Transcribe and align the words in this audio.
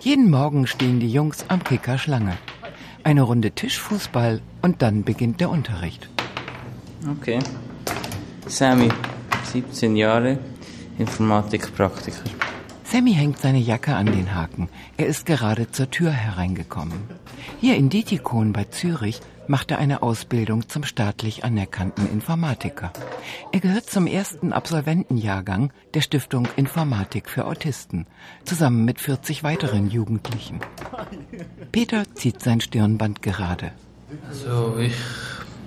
Jeden 0.00 0.30
Morgen 0.30 0.66
stehen 0.66 1.00
die 1.00 1.10
Jungs 1.10 1.44
am 1.48 1.64
Kicker 1.64 1.98
Schlange. 1.98 2.36
Eine 3.02 3.22
Runde 3.22 3.50
Tischfußball 3.50 4.40
und 4.62 4.82
dann 4.82 5.02
beginnt 5.04 5.40
der 5.40 5.50
Unterricht. 5.50 6.08
Okay. 7.18 7.38
Sammy, 8.46 8.88
17 9.52 9.96
Jahre, 9.96 10.38
Informatikpraktiker. 10.98 12.22
Sammy 12.84 13.14
hängt 13.14 13.38
seine 13.38 13.58
Jacke 13.58 13.94
an 13.94 14.06
den 14.06 14.34
Haken. 14.34 14.68
Er 14.96 15.06
ist 15.06 15.26
gerade 15.26 15.70
zur 15.70 15.90
Tür 15.90 16.10
hereingekommen. 16.12 17.02
Hier 17.60 17.76
in 17.76 17.88
Dietikon 17.88 18.52
bei 18.52 18.64
Zürich 18.64 19.20
macht 19.48 19.70
er 19.70 19.78
eine 19.78 20.02
Ausbildung 20.02 20.68
zum 20.68 20.84
staatlich 20.84 21.44
anerkannten 21.44 22.08
Informatiker. 22.10 22.92
Er 23.52 23.60
gehört 23.60 23.86
zum 23.86 24.06
ersten 24.06 24.52
Absolventenjahrgang 24.52 25.72
der 25.94 26.00
Stiftung 26.00 26.48
Informatik 26.56 27.28
für 27.28 27.46
Autisten, 27.46 28.06
zusammen 28.44 28.84
mit 28.84 29.00
40 29.00 29.42
weiteren 29.42 29.90
Jugendlichen. 29.90 30.60
Peter 31.72 32.04
zieht 32.14 32.42
sein 32.42 32.60
Stirnband 32.60 33.22
gerade. 33.22 33.72
Also 34.28 34.76
ich 34.78 34.94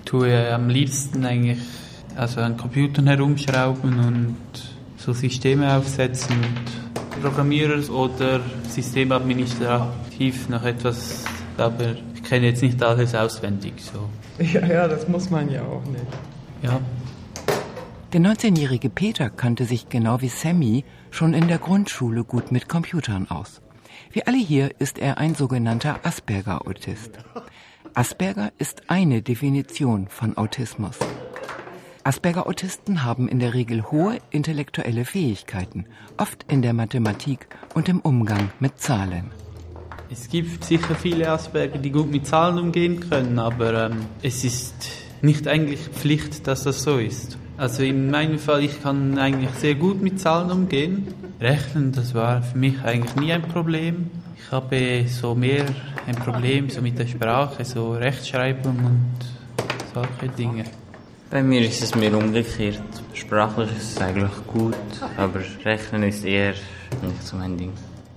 tue 0.05 0.53
am 0.53 0.69
liebsten 0.69 1.25
eigentlich 1.25 1.59
also 2.15 2.41
an 2.41 2.57
Computern 2.57 3.07
herumschrauben 3.07 3.99
und 3.99 4.37
so 4.97 5.13
Systeme 5.13 5.77
aufsetzen 5.77 6.35
und 6.35 7.21
Programmierer 7.21 7.89
oder 7.91 8.41
Systemadministrativ 8.69 10.49
noch 10.49 10.63
etwas, 10.63 11.25
aber 11.57 11.95
kenne 12.27 12.47
jetzt 12.47 12.61
nicht 12.61 12.81
alles 12.83 13.15
auswendig. 13.15 13.73
So. 13.81 14.09
Ja, 14.43 14.65
ja, 14.65 14.87
das 14.87 15.07
muss 15.07 15.31
man 15.31 15.49
ja 15.49 15.63
auch 15.63 15.83
nicht. 15.85 16.05
Ja. 16.61 16.79
Der 18.13 18.21
19-jährige 18.21 18.89
Peter 18.89 19.29
kannte 19.29 19.65
sich 19.65 19.89
genau 19.89 20.21
wie 20.21 20.29
Sammy 20.29 20.85
schon 21.09 21.33
in 21.33 21.47
der 21.47 21.57
Grundschule 21.57 22.23
gut 22.23 22.51
mit 22.51 22.69
Computern 22.69 23.29
aus. 23.29 23.61
Wie 24.11 24.25
alle 24.25 24.37
hier 24.37 24.71
ist 24.79 24.99
er 24.99 25.17
ein 25.17 25.35
sogenannter 25.35 25.99
Asperger-Autist. 26.03 27.17
Asperger 27.93 28.51
ist 28.57 28.89
eine 28.89 29.21
Definition 29.21 30.07
von 30.07 30.37
Autismus. 30.37 30.99
Asperger-Autisten 32.03 33.03
haben 33.03 33.27
in 33.27 33.39
der 33.39 33.53
Regel 33.53 33.83
hohe 33.91 34.19
intellektuelle 34.29 35.03
Fähigkeiten, 35.03 35.85
oft 36.17 36.45
in 36.47 36.61
der 36.61 36.73
Mathematik 36.73 37.47
und 37.73 37.89
im 37.89 37.99
Umgang 37.99 38.51
mit 38.59 38.79
Zahlen. 38.79 39.31
Es 40.09 40.29
gibt 40.29 40.63
sicher 40.63 40.95
viele 40.95 41.29
Asperger, 41.29 41.77
die 41.79 41.91
gut 41.91 42.09
mit 42.09 42.25
Zahlen 42.25 42.57
umgehen 42.57 43.09
können, 43.09 43.39
aber 43.39 43.87
ähm, 43.87 44.05
es 44.21 44.45
ist 44.45 44.73
nicht 45.21 45.47
eigentlich 45.47 45.81
Pflicht, 45.81 46.47
dass 46.47 46.63
das 46.63 46.83
so 46.83 46.97
ist. 46.97 47.37
Also 47.57 47.83
in 47.83 48.09
meinem 48.09 48.39
Fall, 48.39 48.63
ich 48.63 48.81
kann 48.81 49.17
eigentlich 49.17 49.49
sehr 49.51 49.75
gut 49.75 50.01
mit 50.01 50.19
Zahlen 50.19 50.51
umgehen. 50.51 51.07
Rechnen, 51.41 51.91
das 51.91 52.13
war 52.13 52.41
für 52.41 52.57
mich 52.57 52.81
eigentlich 52.83 53.15
nie 53.15 53.33
ein 53.33 53.41
Problem. 53.41 54.09
Ich 54.37 54.51
habe 54.51 55.05
so 55.07 55.35
mehr 55.35 55.65
ein 56.07 56.15
Problem 56.15 56.69
so 56.69 56.81
mit 56.81 56.97
der 56.97 57.07
Sprache, 57.07 57.65
so 57.65 57.91
Rechtschreibung 57.91 58.77
und 58.77 59.15
solche 59.93 60.33
Dinge. 60.33 60.63
Bei 61.29 61.43
mir 61.43 61.61
ist 61.61 61.81
es 61.81 61.95
mehr 61.95 62.17
umgekehrt. 62.17 62.81
Sprachlich 63.13 63.71
ist 63.75 63.97
es 63.97 64.01
eigentlich 64.01 64.47
gut, 64.47 64.75
aber 65.17 65.41
Rechnen 65.65 66.03
ist 66.03 66.23
eher 66.23 66.53
nicht 67.01 67.23
so 67.23 67.35
mein 67.35 67.57
Ding. 67.57 67.73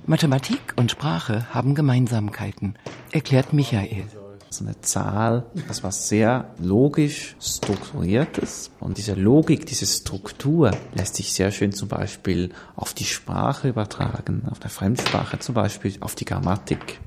Mathematik 0.07 0.75
und 0.77 0.91
Sprache 0.91 1.47
haben 1.55 1.75
Gemeinsamkeiten, 1.75 2.75
erklärt 3.13 3.53
Michael. 3.53 4.05
So 4.49 4.65
eine 4.65 4.81
Zahl, 4.81 5.47
das 5.69 5.85
was 5.85 6.09
sehr 6.09 6.53
logisch 6.59 7.37
strukturiert 7.41 8.39
ist. 8.39 8.73
Und 8.81 8.99
diese 8.99 9.15
Logik, 9.15 9.67
diese 9.67 9.87
Struktur 9.87 10.73
lässt 10.95 11.15
sich 11.15 11.33
sehr 11.33 11.53
schön 11.53 11.73
zum 11.73 11.89
Beispiel 11.89 12.51
auf 12.75 12.93
die 12.93 13.05
Sprache 13.05 13.69
übertragen, 13.69 14.43
auf 14.51 14.59
der 14.59 14.71
Fremdsprache 14.71 15.39
zum 15.39 15.55
Beispiel, 15.55 15.95
auf 16.01 16.17
die 16.17 16.25
Grammatik. 16.25 16.99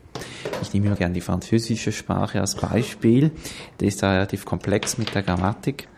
Ich 0.62 0.74
nehme 0.74 0.88
immer 0.88 0.96
gerne 0.96 1.14
die 1.14 1.22
französische 1.22 1.92
Sprache 1.92 2.40
als 2.40 2.56
Beispiel. 2.56 3.32
Die 3.80 3.88
ist 3.88 4.02
relativ 4.04 4.46
komplex 4.46 4.98
mit 4.98 5.14
der 5.14 5.24
Grammatik. 5.24 5.90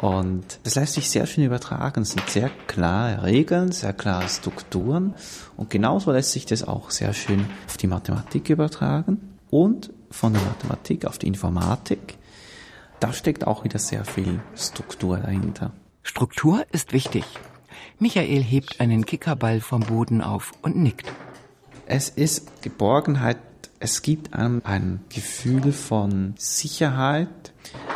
Und 0.00 0.60
das 0.62 0.76
lässt 0.76 0.94
sich 0.94 1.10
sehr 1.10 1.26
schön 1.26 1.44
übertragen. 1.44 2.02
Es 2.02 2.12
sind 2.12 2.28
sehr 2.30 2.50
klare 2.66 3.22
Regeln, 3.22 3.70
sehr 3.70 3.92
klare 3.92 4.28
Strukturen. 4.30 5.14
Und 5.58 5.68
genauso 5.68 6.10
lässt 6.10 6.32
sich 6.32 6.46
das 6.46 6.66
auch 6.66 6.90
sehr 6.90 7.12
schön 7.12 7.44
auf 7.66 7.76
die 7.76 7.86
Mathematik 7.86 8.48
übertragen 8.48 9.36
und 9.50 9.92
von 10.10 10.32
der 10.32 10.40
Mathematik 10.42 11.04
auf 11.04 11.18
die 11.18 11.26
Informatik. 11.26 12.16
Da 12.98 13.12
steckt 13.12 13.46
auch 13.46 13.64
wieder 13.64 13.78
sehr 13.78 14.06
viel 14.06 14.40
Struktur 14.56 15.18
dahinter. 15.18 15.72
Struktur 16.02 16.64
ist 16.72 16.94
wichtig. 16.94 17.24
Michael 17.98 18.42
hebt 18.42 18.80
einen 18.80 19.04
Kickerball 19.04 19.60
vom 19.60 19.82
Boden 19.82 20.22
auf 20.22 20.52
und 20.62 20.76
nickt. 20.76 21.12
Es 21.84 22.08
ist 22.08 22.62
Geborgenheit. 22.62 23.36
Es 23.80 24.00
gibt 24.00 24.32
einem 24.32 24.62
ein 24.64 25.00
Gefühl 25.10 25.72
von 25.72 26.34
Sicherheit. 26.38 27.52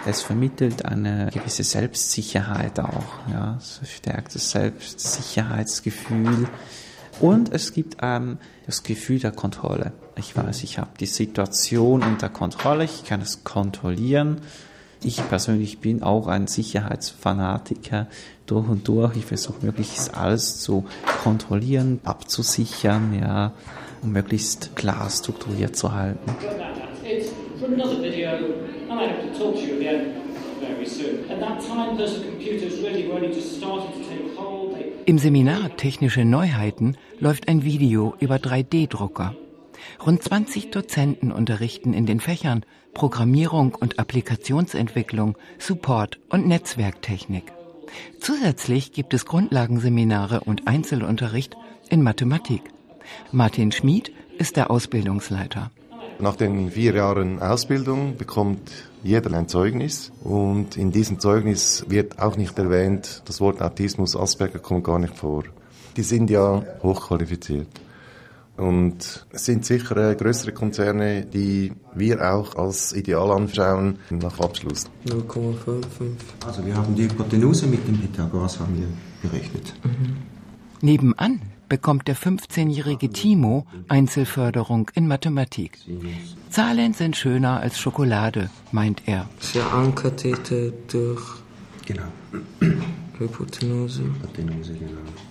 Es 0.07 0.21
vermittelt 0.21 0.85
eine 0.85 1.31
gewisse 1.33 1.65
Selbstsicherheit 1.65 2.79
auch. 2.79 3.29
Ja, 3.31 3.57
es 3.59 3.79
verstärkt 3.79 4.35
das 4.35 4.51
Selbstsicherheitsgefühl. 4.51 6.47
Und 7.21 7.53
es 7.53 7.73
gibt 7.73 8.03
einem 8.03 8.39
das 8.67 8.83
Gefühl 8.83 9.19
der 9.19 9.31
Kontrolle. 9.33 9.93
Ich 10.17 10.37
weiß, 10.37 10.63
ich 10.65 10.79
habe 10.79 10.91
die 11.01 11.07
Situation 11.07 12.03
unter 12.03 12.29
Kontrolle, 12.29 12.85
ich 12.85 13.05
kann 13.05 13.21
es 13.21 13.45
kontrollieren. 13.45 14.41
Ich 15.03 15.27
persönlich 15.29 15.81
bin 15.81 16.03
auch 16.03 16.29
ein 16.29 16.47
Sicherheitsfanatiker 16.47 18.07
durch 18.47 18.69
und 18.69 18.89
durch. 18.89 19.17
Ich 19.17 19.27
versuche 19.27 19.65
möglichst 19.65 20.15
alles 20.15 20.61
zu 20.61 20.87
kontrollieren, 21.23 22.01
abzusichern, 22.05 23.19
ja, 23.19 23.53
um 24.03 24.13
möglichst 24.13 24.77
klar 24.77 25.09
strukturiert 25.11 25.77
zu 25.77 25.93
halten. 25.93 26.31
Im 35.07 35.19
Seminar 35.19 35.77
Technische 35.77 36.25
Neuheiten 36.25 36.97
läuft 37.19 37.49
ein 37.49 37.65
Video 37.65 38.15
über 38.21 38.37
3D-Drucker. 38.37 39.35
Rund 40.07 40.23
20 40.23 40.71
Dozenten 40.71 41.33
unterrichten 41.33 41.93
in 41.93 42.07
den 42.07 42.21
Fächern 42.21 42.65
Programmierung 42.95 43.75
und 43.75 43.99
Applikationsentwicklung, 43.99 45.37
Support 45.59 46.21
und 46.31 46.47
Netzwerktechnik. 46.47 47.53
Zusätzlich 48.21 48.93
gibt 48.93 49.15
es 49.15 49.27
Grundlagenseminare 49.27 50.41
und 50.41 50.67
Einzelunterricht 50.67 51.57
in 51.91 52.03
Mathematik. 52.03 52.63
Martin 53.33 53.73
Schmid 53.73 54.13
ist 54.39 54.57
der 54.57 54.71
Ausbildungsleiter. 54.71 55.71
Nach 56.21 56.37
den 56.37 56.71
vier 56.71 56.95
Jahren 56.95 57.41
Ausbildung 57.41 58.17
bekommt 58.17 58.71
jeder 59.03 59.37
ein 59.37 59.49
Zeugnis 59.49 60.13
und 60.23 60.77
in 60.77 60.93
diesem 60.93 61.19
Zeugnis 61.19 61.85
wird 61.89 62.19
auch 62.19 62.37
nicht 62.37 62.59
erwähnt, 62.59 63.23
das 63.27 63.41
Wort 63.41 63.61
Autismus, 63.61 64.17
Asperger 64.17 64.61
kommt 64.61 64.85
gar 64.85 64.99
nicht 64.99 65.17
vor. 65.17 65.45
Die 65.97 66.03
sind 66.03 66.31
ja 66.31 66.63
hochqualifiziert. 66.83 67.69
Und 68.57 69.27
es 69.33 69.45
sind 69.45 69.67
sicher 69.67 70.11
äh, 70.11 70.15
größere 70.15 70.53
Konzerne, 70.53 71.27
die 71.27 71.73
wir 71.95 72.33
auch 72.33 72.55
als 72.55 72.93
Ideal 72.93 73.33
anschauen 73.33 73.99
nach 74.11 74.39
Abschluss. 74.39 74.85
0,55. 75.07 75.83
Also 76.47 76.65
wir 76.65 76.77
haben 76.77 76.95
die 76.95 77.05
Hypotenuse 77.05 77.67
mit 77.67 77.87
dem 77.89 77.99
Pythagoras 78.01 78.61
haben 78.61 78.79
wir 78.79 79.29
berechnet. 79.29 79.75
Mhm. 79.83 80.17
Nebenan 80.81 81.41
bekommt 81.75 82.07
der 82.07 82.17
15-jährige 82.17 83.11
Timo 83.11 83.67
Einzelförderung 83.89 84.93
in 84.95 85.09
Mathematik. 85.09 85.77
Zahlen 86.49 86.93
sind 86.93 87.17
schöner 87.17 87.59
als 87.59 87.81
Schokolade, 87.81 88.49
meint 88.71 89.03
er. 89.07 89.29
Der 89.57 89.73
Ankathete 89.73 90.73
durch 90.87 91.21
genau. 91.85 92.05
Hypotenuse. 93.19 94.05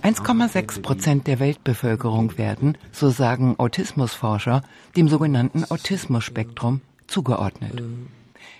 1,6 0.02 0.82
Prozent 0.82 1.26
der 1.28 1.40
Weltbevölkerung 1.40 2.36
werden, 2.36 2.76
so 2.92 3.08
sagen 3.08 3.54
Autismusforscher, 3.56 4.60
dem 4.98 5.08
sogenannten 5.08 5.64
Autismusspektrum 5.64 6.82
zugeordnet. 7.06 7.82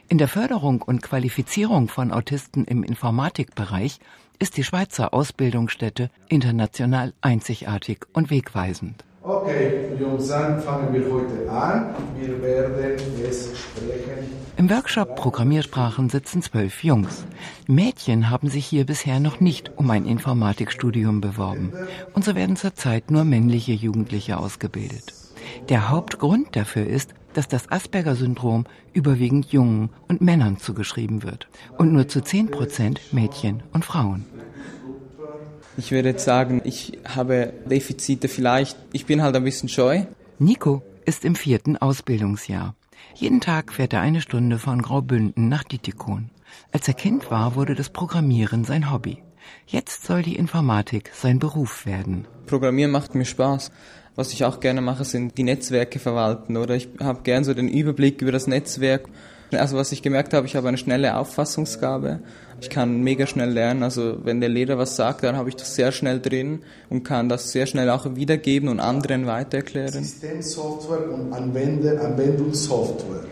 In 0.09 0.19
der 0.19 0.29
Förderung 0.29 0.83
und 0.83 1.03
Qualifizierung 1.03 1.89
von 1.89 2.13
Autisten 2.13 2.65
im 2.65 2.83
Informatikbereich 2.83 4.01
ist 4.39 4.57
die 4.57 4.65
Schweizer 4.65 5.15
Ausbildungsstätte 5.15 6.11
international 6.29 7.13
einzigartig 7.21 8.01
und 8.13 8.31
wegweisend. 8.31 9.05
Okay, 9.23 9.97
Jungs, 9.99 10.29
dann 10.29 10.61
fangen 10.61 10.93
wir 10.93 11.11
heute 11.11 11.51
an. 11.51 11.95
Wir 12.21 12.43
werden 12.43 13.01
es 13.27 13.59
sprechen. 13.59 14.45
Im 14.59 14.69
Workshop 14.69 15.17
Programmiersprachen 15.17 16.11
sitzen 16.11 16.43
zwölf 16.43 16.85
Jungs. 16.85 17.25
Mädchen 17.67 18.29
haben 18.29 18.51
sich 18.51 18.67
hier 18.67 18.85
bisher 18.85 19.21
noch 19.21 19.41
nicht 19.41 19.73
um 19.77 19.91
ein 19.91 20.05
Informatikstudium 20.05 21.23
beworben. 21.23 21.73
Und 22.13 22.25
so 22.25 22.35
werden 22.35 22.57
zurzeit 22.57 23.11
nur 23.11 23.25
männliche 23.25 23.73
Jugendliche 23.73 24.37
ausgebildet. 24.37 25.15
Der 25.71 25.89
Hauptgrund 25.89 26.55
dafür 26.55 26.87
ist, 26.87 27.15
dass 27.35 27.49
das 27.49 27.71
Asperger-Syndrom 27.71 28.65
überwiegend 28.93 29.53
Jungen 29.53 29.91
und 30.09 30.21
Männern 30.21 30.59
zugeschrieben 30.59 31.23
wird 31.23 31.49
und 31.77 31.93
nur 31.93 32.09
zu 32.09 32.23
10 32.23 32.51
Prozent 32.51 33.01
Mädchen 33.13 33.63
und 33.73 33.85
Frauen. 33.85 34.25
Ich 35.77 35.91
würde 35.91 36.11
jetzt 36.11 36.25
sagen, 36.25 36.63
ich 36.65 36.99
habe 37.05 37.53
Defizite 37.67 38.29
vielleicht. 38.29 38.79
Ich 38.93 39.07
bin 39.07 39.23
halt 39.23 39.35
ein 39.35 39.45
bisschen 39.45 39.69
scheu. 39.69 40.05
Nico 40.39 40.83
ist 41.05 41.25
im 41.25 41.35
vierten 41.35 41.77
Ausbildungsjahr. 41.77 42.75
Jeden 43.15 43.41
Tag 43.41 43.73
fährt 43.73 43.93
er 43.93 44.01
eine 44.01 44.21
Stunde 44.21 44.59
von 44.59 44.83
Graubünden 44.83 45.49
nach 45.49 45.65
Dietikon. 45.65 46.31
Als 46.73 46.89
er 46.89 46.95
Kind 46.95 47.31
war, 47.31 47.57
wurde 47.57 47.75
das 47.75 47.91
Programmieren 47.91 48.65
sein 48.65 48.91
Hobby. 48.93 49.23
Jetzt 49.67 50.05
soll 50.05 50.23
die 50.23 50.37
Informatik 50.37 51.11
sein 51.15 51.39
Beruf 51.39 51.87
werden. 51.87 52.27
Programmieren 52.47 52.91
macht 52.91 53.15
mir 53.15 53.25
Spaß. 53.25 53.71
Was 54.17 54.33
ich 54.33 54.45
auch 54.45 54.61
gerne 54.61 54.81
mache, 54.81 55.05
sind 55.05 55.37
die 55.37 55.43
Netzwerke 55.43 55.99
verwalten, 55.99 56.57
oder? 56.57 56.77
Ich 56.77 56.89
habe 57.01 57.23
gern 57.23 57.43
so 57.43 57.53
den 57.53 57.69
Überblick 57.69 58.23
über 58.23 58.31
das 58.31 58.47
Netzwerk. 58.47 59.09
Also 59.53 59.77
was 59.77 59.93
ich 59.93 60.03
gemerkt 60.03 60.35
habe, 60.35 60.47
ich 60.47 60.57
habe 60.57 60.69
eine 60.69 60.79
schnelle 60.79 61.17
Auffassungsgabe. 61.17 62.21
Ich 62.61 62.71
kann 62.71 63.03
mega 63.03 63.27
schnell 63.27 63.51
lernen. 63.51 63.83
Also 63.83 64.19
wenn 64.25 64.41
der 64.41 64.49
Lehrer 64.49 64.79
was 64.79 64.97
sagt, 64.97 65.25
dann 65.25 65.37
habe 65.37 65.49
ich 65.49 65.57
das 65.57 65.75
sehr 65.75 65.93
schnell 65.93 66.21
drin 66.21 66.61
und 66.91 67.03
kann 67.03 67.29
das 67.29 67.53
sehr 67.53 67.67
schnell 67.67 67.91
auch 67.91 68.15
wiedergeben 68.15 68.69
und 68.69 68.81
anderen 68.81 69.27
weitererklären. 69.27 69.93
Systemsoftware 69.93 71.11
und 71.13 71.33
Anwender, 71.33 72.01
Anwendungssoftware. 72.05 73.25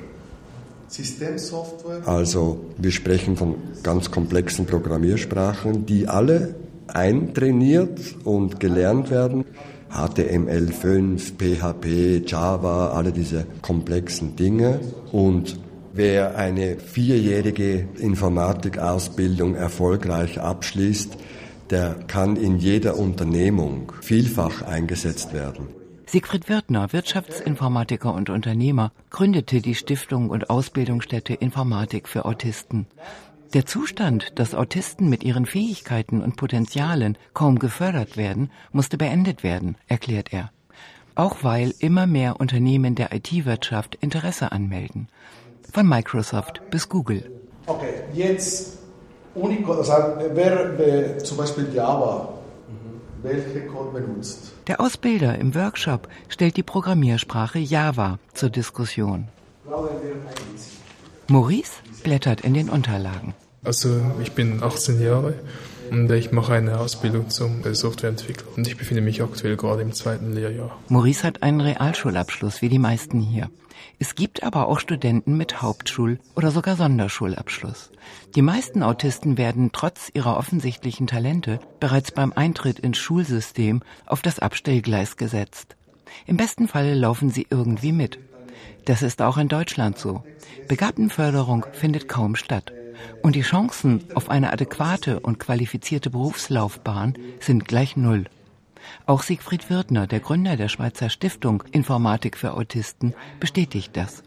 Systemsoftware. 0.88 2.06
Also 2.06 2.67
wir 2.76 2.90
sprechen 2.90 3.37
von 3.37 3.55
ganz 3.82 4.11
komplexen 4.11 4.67
Programmiersprachen, 4.67 5.87
die 5.87 6.08
alle 6.08 6.55
eintrainiert 6.88 7.99
und 8.25 8.61
gelernt 8.61 9.11
werden. 9.11 9.44
HTML5, 9.93 11.33
PHP, 11.39 12.29
Java, 12.29 12.93
alle 12.93 13.12
diese 13.12 13.47
komplexen 13.61 14.37
Dinge. 14.37 14.81
Und 15.12 15.59
wer 15.93 16.37
eine 16.37 16.77
vierjährige 16.79 17.89
Informatikausbildung 17.99 19.55
erfolgreich 19.55 20.41
abschließt, 20.41 21.17
der 21.71 21.94
kann 22.06 22.37
in 22.37 22.59
jeder 22.59 22.99
Unternehmung 22.99 23.93
vielfach 24.00 24.62
eingesetzt 24.62 25.33
werden. 25.33 25.69
Siegfried 26.06 26.50
Wirtner, 26.50 26.93
Wirtschaftsinformatiker 26.93 28.12
und 28.12 28.29
Unternehmer, 28.29 28.93
gründete 29.09 29.62
die 29.62 29.75
Stiftung 29.75 30.29
und 30.29 30.50
Ausbildungsstätte 30.50 31.33
Informatik 31.33 32.06
für 32.06 32.27
Autisten. 32.27 32.87
Der 33.55 33.67
Zustand, 33.67 34.39
dass 34.39 34.55
Autisten 34.55 35.11
mit 35.11 35.23
ihren 35.23 35.45
Fähigkeiten 35.45 36.23
und 36.23 36.37
Potenzialen 36.37 37.19
kaum 37.35 37.59
gefördert 37.59 38.17
werden, 38.17 38.51
musste 38.73 38.97
beendet 38.97 39.43
werden, 39.43 39.77
erklärt 39.89 40.33
er. 40.33 40.51
Auch 41.17 41.45
weil 41.45 41.75
immer 41.79 42.07
mehr 42.07 42.41
Unternehmen 42.41 42.95
der 42.95 43.13
IT-Wirtschaft 43.13 43.97
Interesse 43.97 44.53
anmelden. 44.53 45.09
Von 45.71 45.87
Microsoft 45.87 46.63
bis 46.71 46.89
Google. 46.89 47.31
Okay, 47.67 48.05
jetzt 48.15 48.79
Unicode, 49.35 49.81
also 49.81 49.93
wer 50.33 51.19
zum 51.19 51.37
Beispiel 51.37 51.69
Java, 51.75 52.33
welche 53.23 53.67
Code 53.67 54.01
benutzt? 54.01 54.53
Der 54.67 54.81
Ausbilder 54.81 55.39
im 55.39 55.55
Workshop 55.55 56.09
stellt 56.31 56.57
die 56.57 56.63
Programmiersprache 56.63 57.59
Java 57.59 58.19
zur 58.33 58.49
Diskussion. 58.49 59.29
Maurice 61.29 61.73
blättert 62.03 62.41
in 62.41 62.55
den 62.55 62.71
Unterlagen. 62.71 63.35
Also 63.64 64.00
ich 64.20 64.32
bin 64.32 64.62
18 64.62 65.00
Jahre 65.00 65.35
und 65.91 66.11
ich 66.11 66.32
mache 66.32 66.55
eine 66.55 66.81
Ausbildung 66.81 67.31
zum 67.31 67.62
Softwareentwickler 67.62 68.49
und 68.56 68.67
ich 68.67 68.76
befinde 68.76 69.03
mich 69.03 69.23
aktuell 69.23 69.56
gerade 69.56 69.82
im 69.82 69.93
zweiten 69.93 70.32
Lehrjahr. 70.32 70.76
Maurice 70.88 71.23
hat 71.23 71.44
einen 71.44 71.61
Realschulabschluss 71.61 72.61
wie 72.61 72.69
die 72.69 72.81
meisten 72.81 73.20
hier. 73.20 73.50
Es 74.00 74.17
gibt 74.17 74.43
aber 74.43 74.67
auch 74.67 74.81
Studenten 74.81 75.37
mit 75.37 75.62
Hauptschul- 75.62 76.19
oder 76.35 76.50
sogar 76.50 76.75
Sonderschulabschluss. 76.75 77.91
Die 78.35 78.43
meisten 78.43 78.82
Autisten 78.82 79.38
werden 79.38 79.70
trotz 79.73 80.11
ihrer 80.12 80.37
offensichtlichen 80.37 81.06
Talente 81.06 81.61
bereits 81.79 82.11
beim 82.11 82.32
Eintritt 82.32 82.81
ins 82.81 82.99
Schulsystem 82.99 83.82
auf 84.06 84.23
das 84.23 84.41
Abstellgleis 84.41 85.17
gesetzt. 85.17 85.76
Im 86.26 86.37
besten 86.37 86.67
Falle 86.67 86.94
laufen 86.94 87.31
sie 87.31 87.47
irgendwie 87.49 87.93
mit. 87.93 88.19
Das 88.87 89.03
ist 89.03 89.23
auch 89.23 89.37
in 89.38 89.47
Deutschland 89.47 89.99
so. 89.99 90.25
Begabtenförderung 90.67 91.67
findet 91.73 92.08
kaum 92.08 92.35
statt. 92.35 92.73
Und 93.23 93.37
die 93.37 93.43
Chancen 93.43 94.05
auf 94.15 94.31
eine 94.31 94.53
adäquate 94.53 95.21
und 95.21 95.39
qualifizierte 95.39 96.11
Berufslaufbahn 96.11 97.15
sind 97.41 97.67
gleich 97.67 97.97
null. 97.97 98.25
Auch 99.06 99.23
Siegfried 99.23 99.71
Wirtner, 99.71 100.06
der 100.06 100.21
Gründer 100.21 100.56
der 100.56 100.69
Schweizer 100.69 101.09
Stiftung 101.09 101.62
Informatik 101.73 102.37
für 102.37 102.55
Autisten, 102.55 103.15
bestätigt 103.41 103.97
das. 103.97 104.23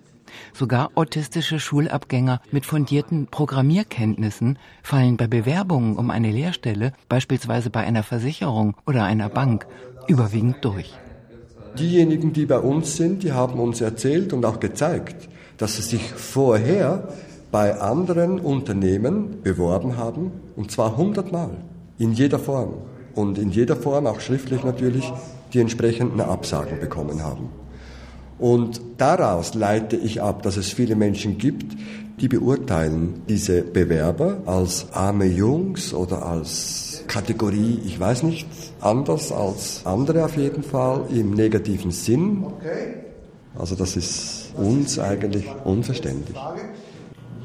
Sogar 0.53 0.91
autistische 0.95 1.59
Schulabgänger 1.59 2.41
mit 2.51 2.65
fundierten 2.65 3.27
Programmierkenntnissen 3.27 4.59
fallen 4.83 5.17
bei 5.17 5.27
Bewerbungen 5.27 5.95
um 5.95 6.09
eine 6.09 6.31
Lehrstelle, 6.31 6.93
beispielsweise 7.09 7.69
bei 7.69 7.81
einer 7.81 8.03
Versicherung 8.03 8.75
oder 8.85 9.03
einer 9.03 9.29
Bank, 9.29 9.65
überwiegend 10.07 10.57
durch. 10.61 10.93
Diejenigen, 11.77 12.31
die 12.33 12.45
bei 12.45 12.59
uns 12.59 12.95
sind, 12.95 13.23
die 13.23 13.33
haben 13.33 13.59
uns 13.59 13.81
erzählt 13.81 14.33
und 14.33 14.45
auch 14.45 14.59
gezeigt, 14.59 15.29
dass 15.57 15.75
sie 15.75 15.81
sich 15.81 16.03
vorher 16.03 17.09
bei 17.55 17.79
anderen 17.79 18.37
Unternehmen 18.41 19.41
beworben 19.41 19.95
haben, 19.95 20.29
und 20.57 20.71
zwar 20.71 20.97
hundertmal, 20.97 21.51
in 21.97 22.11
jeder 22.11 22.37
Form. 22.37 22.73
Und 23.13 23.37
in 23.37 23.49
jeder 23.49 23.77
Form, 23.77 24.07
auch 24.07 24.19
schriftlich 24.19 24.65
natürlich, 24.65 25.09
die 25.53 25.61
entsprechenden 25.61 26.19
Absagen 26.19 26.81
bekommen 26.81 27.23
haben. 27.23 27.47
Und 28.39 28.81
daraus 28.97 29.53
leite 29.53 29.95
ich 29.95 30.21
ab, 30.21 30.43
dass 30.43 30.57
es 30.57 30.73
viele 30.73 30.97
Menschen 30.97 31.37
gibt, 31.37 31.77
die 32.19 32.27
beurteilen 32.27 33.21
diese 33.29 33.61
Bewerber 33.61 34.39
als 34.45 34.87
arme 34.91 35.23
Jungs 35.23 35.93
oder 35.93 36.25
als 36.25 37.05
Kategorie, 37.07 37.79
ich 37.85 37.97
weiß 37.97 38.23
nicht, 38.23 38.49
anders 38.81 39.31
als 39.31 39.85
andere 39.85 40.25
auf 40.25 40.35
jeden 40.35 40.63
Fall, 40.63 41.05
im 41.09 41.31
negativen 41.31 41.91
Sinn. 41.91 42.47
Also 43.57 43.75
das 43.75 43.95
ist 43.95 44.53
uns 44.57 44.99
eigentlich 44.99 45.45
unverständlich. 45.63 46.37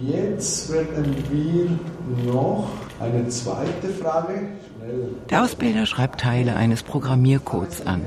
Jetzt 0.03 0.73
werden 0.73 1.15
wir 1.31 2.33
noch 2.33 2.71
eine 3.01 3.29
zweite 3.29 3.89
Frage. 3.89 4.49
Der 5.29 5.45
Ausbilder 5.45 5.85
schreibt 5.85 6.23
Teile 6.23 6.57
eines 6.57 6.83
Programmiercodes 6.83 7.87
an. 7.87 8.03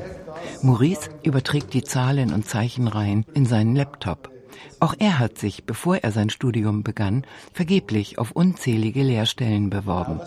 Maurice 0.62 1.10
überträgt 1.22 1.74
die 1.74 1.84
Zahlen 1.84 2.34
und 2.34 2.48
Zeichenreihen 2.48 3.26
in 3.34 3.46
seinen 3.46 3.76
Laptop. 3.76 4.33
Auch 4.80 4.96
er 5.00 5.20
hat 5.20 5.38
sich, 5.38 5.64
bevor 5.64 5.98
er 5.98 6.12
sein 6.12 6.30
Studium 6.30 6.84
begann, 6.84 7.26
vergeblich 7.54 8.18
auf 8.18 8.32
unzählige 8.32 9.02
Lehrstellen 9.02 9.70
beworben. 9.70 10.20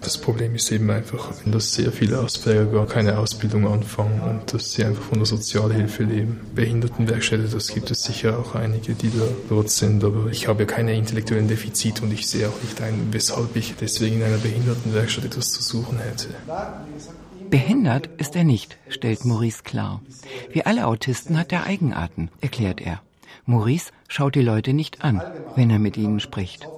Das 0.00 0.18
Problem 0.18 0.54
ist 0.54 0.70
eben 0.70 0.90
einfach, 0.90 1.32
dass 1.46 1.74
sehr 1.74 1.92
viele 1.92 2.18
Asperger 2.18 2.66
gar 2.66 2.86
keine 2.86 3.18
Ausbildung 3.18 3.66
anfangen 3.66 4.20
und 4.20 4.52
dass 4.52 4.72
sie 4.72 4.84
einfach 4.84 5.04
von 5.04 5.18
der 5.18 5.26
Sozialhilfe 5.26 6.02
leben. 6.02 6.40
Behindertenwerkstätte, 6.54 7.48
das 7.48 7.68
gibt 7.68 7.90
es 7.90 8.02
sicher 8.02 8.38
auch 8.38 8.54
einige, 8.54 8.94
die 8.94 9.10
da 9.10 9.24
dort 9.48 9.70
sind, 9.70 10.04
aber 10.04 10.26
ich 10.30 10.48
habe 10.48 10.66
keine 10.66 10.94
intellektuellen 10.94 11.48
Defizite 11.48 12.02
und 12.02 12.12
ich 12.12 12.28
sehe 12.28 12.48
auch 12.48 12.62
nicht 12.62 12.80
ein, 12.80 13.08
weshalb 13.12 13.56
ich 13.56 13.74
deswegen 13.80 14.16
in 14.16 14.24
einer 14.24 14.38
Behindertenwerkstatt 14.38 15.24
etwas 15.24 15.52
zu 15.52 15.62
suchen 15.62 15.98
hätte. 15.98 16.28
Behindert 17.50 18.08
ist 18.18 18.36
er 18.36 18.44
nicht, 18.44 18.78
stellt 18.88 19.24
Maurice 19.24 19.64
klar. 19.64 20.02
Wie 20.52 20.64
alle 20.64 20.86
Autisten 20.86 21.36
hat 21.36 21.52
er 21.52 21.64
Eigenarten, 21.64 22.30
erklärt 22.40 22.80
er. 22.80 23.02
Maurice 23.50 23.90
schaut 24.08 24.36
die 24.36 24.42
Leute 24.42 24.72
nicht 24.72 25.04
an, 25.04 25.20
wenn 25.56 25.70
er 25.70 25.78
mit 25.78 25.96
ihnen 25.96 26.20
spricht. 26.20 26.68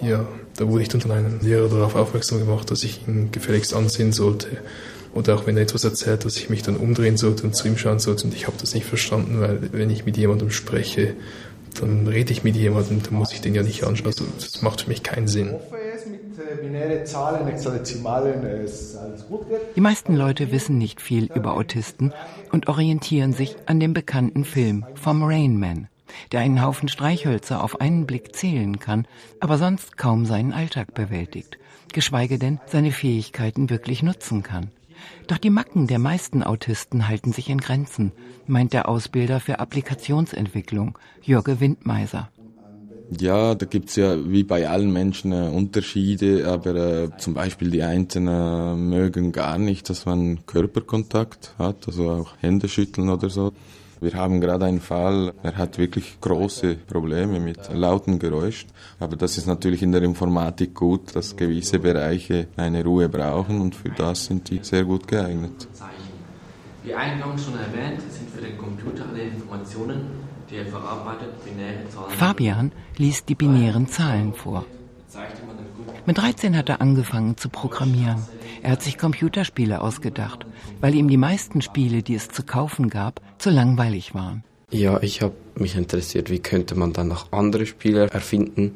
Ja, 0.00 0.26
da 0.56 0.66
wurde 0.66 0.82
ich 0.82 0.88
dann 0.88 1.00
von 1.00 1.10
einem 1.10 1.40
Lehrer 1.40 1.68
darauf 1.68 1.94
aufmerksam 1.94 2.38
gemacht, 2.38 2.70
dass 2.70 2.82
ich 2.82 3.06
ihn 3.06 3.30
gefälligst 3.30 3.74
ansehen 3.74 4.12
sollte. 4.12 4.48
Oder 5.14 5.34
auch 5.34 5.46
wenn 5.46 5.56
er 5.56 5.62
etwas 5.62 5.84
erzählt, 5.84 6.24
dass 6.24 6.38
ich 6.38 6.48
mich 6.48 6.62
dann 6.62 6.76
umdrehen 6.76 7.18
sollte 7.18 7.44
und 7.44 7.54
zu 7.54 7.68
ihm 7.68 7.76
schauen 7.76 7.98
sollte. 7.98 8.24
Und 8.24 8.34
ich 8.34 8.46
habe 8.46 8.56
das 8.58 8.74
nicht 8.74 8.86
verstanden, 8.86 9.40
weil 9.40 9.72
wenn 9.72 9.90
ich 9.90 10.06
mit 10.06 10.16
jemandem 10.16 10.50
spreche, 10.50 11.14
dann 11.80 12.06
rede 12.06 12.32
ich 12.32 12.44
mit 12.44 12.56
jemandem, 12.56 13.02
dann 13.02 13.14
muss 13.14 13.32
ich 13.32 13.40
den 13.40 13.54
ja 13.54 13.62
nicht 13.62 13.84
anschauen. 13.84 14.06
Also 14.06 14.24
das 14.38 14.62
macht 14.62 14.82
für 14.82 14.88
mich 14.88 15.02
keinen 15.02 15.28
Sinn. 15.28 15.54
Die 19.76 19.80
meisten 19.80 20.16
Leute 20.16 20.52
wissen 20.52 20.78
nicht 20.78 21.00
viel 21.00 21.30
über 21.34 21.54
Autisten 21.54 22.12
und 22.50 22.68
orientieren 22.68 23.32
sich 23.32 23.56
an 23.66 23.80
dem 23.80 23.92
bekannten 23.92 24.44
Film 24.44 24.84
vom 24.94 25.22
Rain 25.22 25.58
Man, 25.58 25.88
der 26.32 26.40
einen 26.40 26.62
Haufen 26.62 26.88
Streichhölzer 26.88 27.62
auf 27.62 27.80
einen 27.80 28.06
Blick 28.06 28.34
zählen 28.34 28.78
kann, 28.78 29.06
aber 29.40 29.58
sonst 29.58 29.96
kaum 29.96 30.26
seinen 30.26 30.52
Alltag 30.52 30.94
bewältigt, 30.94 31.58
geschweige 31.92 32.38
denn 32.38 32.60
seine 32.66 32.92
Fähigkeiten 32.92 33.70
wirklich 33.70 34.02
nutzen 34.02 34.42
kann. 34.42 34.70
Doch 35.26 35.38
die 35.38 35.50
Macken 35.50 35.86
der 35.86 35.98
meisten 35.98 36.42
Autisten 36.42 37.08
halten 37.08 37.32
sich 37.32 37.48
in 37.48 37.58
Grenzen, 37.58 38.12
meint 38.46 38.72
der 38.72 38.88
Ausbilder 38.88 39.40
für 39.40 39.58
Applikationsentwicklung, 39.58 40.98
Jürge 41.22 41.60
Windmeiser. 41.60 42.28
Ja, 43.20 43.54
da 43.54 43.66
gibt's 43.66 43.96
ja 43.96 44.16
wie 44.30 44.42
bei 44.42 44.68
allen 44.68 44.90
Menschen 44.92 45.32
äh, 45.32 45.48
Unterschiede, 45.48 46.46
aber 46.48 46.74
äh, 46.74 47.10
zum 47.18 47.34
Beispiel 47.34 47.70
die 47.70 47.82
einen 47.82 48.08
äh, 48.08 48.74
mögen 48.74 49.32
gar 49.32 49.58
nicht, 49.58 49.90
dass 49.90 50.06
man 50.06 50.46
Körperkontakt 50.46 51.54
hat, 51.58 51.86
also 51.86 52.10
auch 52.10 52.34
Hände 52.40 52.68
schütteln 52.68 53.10
oder 53.10 53.28
so. 53.28 53.52
Wir 54.02 54.14
haben 54.14 54.40
gerade 54.40 54.64
einen 54.64 54.80
Fall, 54.80 55.32
er 55.44 55.56
hat 55.56 55.78
wirklich 55.78 56.20
große 56.20 56.74
Probleme 56.74 57.38
mit 57.38 57.72
lauten 57.72 58.18
Geräuschen. 58.18 58.68
Aber 58.98 59.14
das 59.14 59.38
ist 59.38 59.46
natürlich 59.46 59.80
in 59.80 59.92
der 59.92 60.02
Informatik 60.02 60.74
gut, 60.74 61.14
dass 61.14 61.36
gewisse 61.36 61.78
Bereiche 61.78 62.48
eine 62.56 62.82
Ruhe 62.82 63.08
brauchen 63.08 63.60
und 63.60 63.76
für 63.76 63.90
das 63.90 64.24
sind 64.24 64.50
die 64.50 64.58
sehr 64.62 64.82
gut 64.82 65.06
geeignet. 65.06 65.68
Wie 66.82 66.92
eingangs 66.92 67.44
schon 67.44 67.54
erwähnt, 67.54 68.00
sind 68.10 68.28
für 68.28 68.40
den 68.40 68.58
Computer 68.58 69.04
alle 69.08 69.22
Informationen, 69.22 70.00
die 70.50 70.56
er 70.56 70.66
verarbeitet, 70.66 71.44
binäre 71.44 71.88
Zahlen. 71.88 72.10
Fabian 72.10 72.72
liest 72.96 73.28
die 73.28 73.36
binären 73.36 73.86
Zahlen 73.86 74.34
vor. 74.34 74.64
Mit 76.06 76.18
13 76.18 76.56
hat 76.56 76.68
er 76.68 76.80
angefangen 76.80 77.36
zu 77.36 77.48
programmieren. 77.48 78.22
Er 78.62 78.72
hat 78.72 78.82
sich 78.82 78.98
Computerspiele 78.98 79.80
ausgedacht, 79.80 80.46
weil 80.80 80.94
ihm 80.94 81.08
die 81.08 81.16
meisten 81.16 81.62
Spiele, 81.62 82.02
die 82.02 82.14
es 82.14 82.28
zu 82.28 82.42
kaufen 82.42 82.88
gab, 82.90 83.20
zu 83.38 83.50
langweilig 83.50 84.14
waren. 84.14 84.44
Ja, 84.70 85.02
ich 85.02 85.20
habe 85.20 85.34
mich 85.54 85.76
interessiert, 85.76 86.30
wie 86.30 86.38
könnte 86.38 86.74
man 86.74 86.92
dann 86.92 87.08
noch 87.08 87.30
andere 87.32 87.66
Spiele 87.66 88.08
erfinden. 88.08 88.72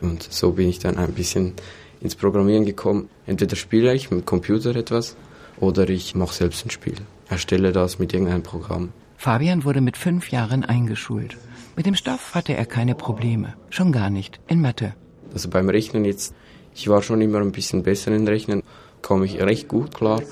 Und 0.00 0.22
so 0.22 0.52
bin 0.52 0.68
ich 0.68 0.78
dann 0.78 0.98
ein 0.98 1.12
bisschen 1.12 1.54
ins 2.00 2.14
Programmieren 2.14 2.64
gekommen. 2.64 3.08
Entweder 3.26 3.56
spiele 3.56 3.94
ich 3.94 4.10
mit 4.10 4.26
Computer 4.26 4.76
etwas 4.76 5.16
oder 5.58 5.88
ich 5.88 6.14
mache 6.14 6.34
selbst 6.34 6.64
ein 6.66 6.70
Spiel. 6.70 6.96
Erstelle 7.28 7.72
das 7.72 7.98
mit 7.98 8.12
irgendeinem 8.12 8.42
Programm. 8.42 8.90
Fabian 9.16 9.64
wurde 9.64 9.80
mit 9.80 9.96
fünf 9.96 10.30
Jahren 10.30 10.64
eingeschult. 10.64 11.36
Mit 11.76 11.86
dem 11.86 11.94
Stoff 11.94 12.34
hatte 12.34 12.54
er 12.56 12.66
keine 12.66 12.94
Probleme, 12.94 13.54
schon 13.70 13.90
gar 13.90 14.10
nicht 14.10 14.40
in 14.46 14.60
Mathe. 14.60 14.94
Also 15.32 15.48
beim 15.48 15.68
Rechnen 15.68 16.04
jetzt, 16.04 16.34
ich 16.74 16.88
war 16.88 17.02
schon 17.02 17.20
immer 17.20 17.40
ein 17.40 17.52
bisschen 17.52 17.82
besser 17.82 18.12
in 18.12 18.26
Rechnen, 18.26 18.62
komme 19.02 19.26
ich 19.26 19.40
recht 19.40 19.68
gut 19.68 19.94
klar, 19.94 20.22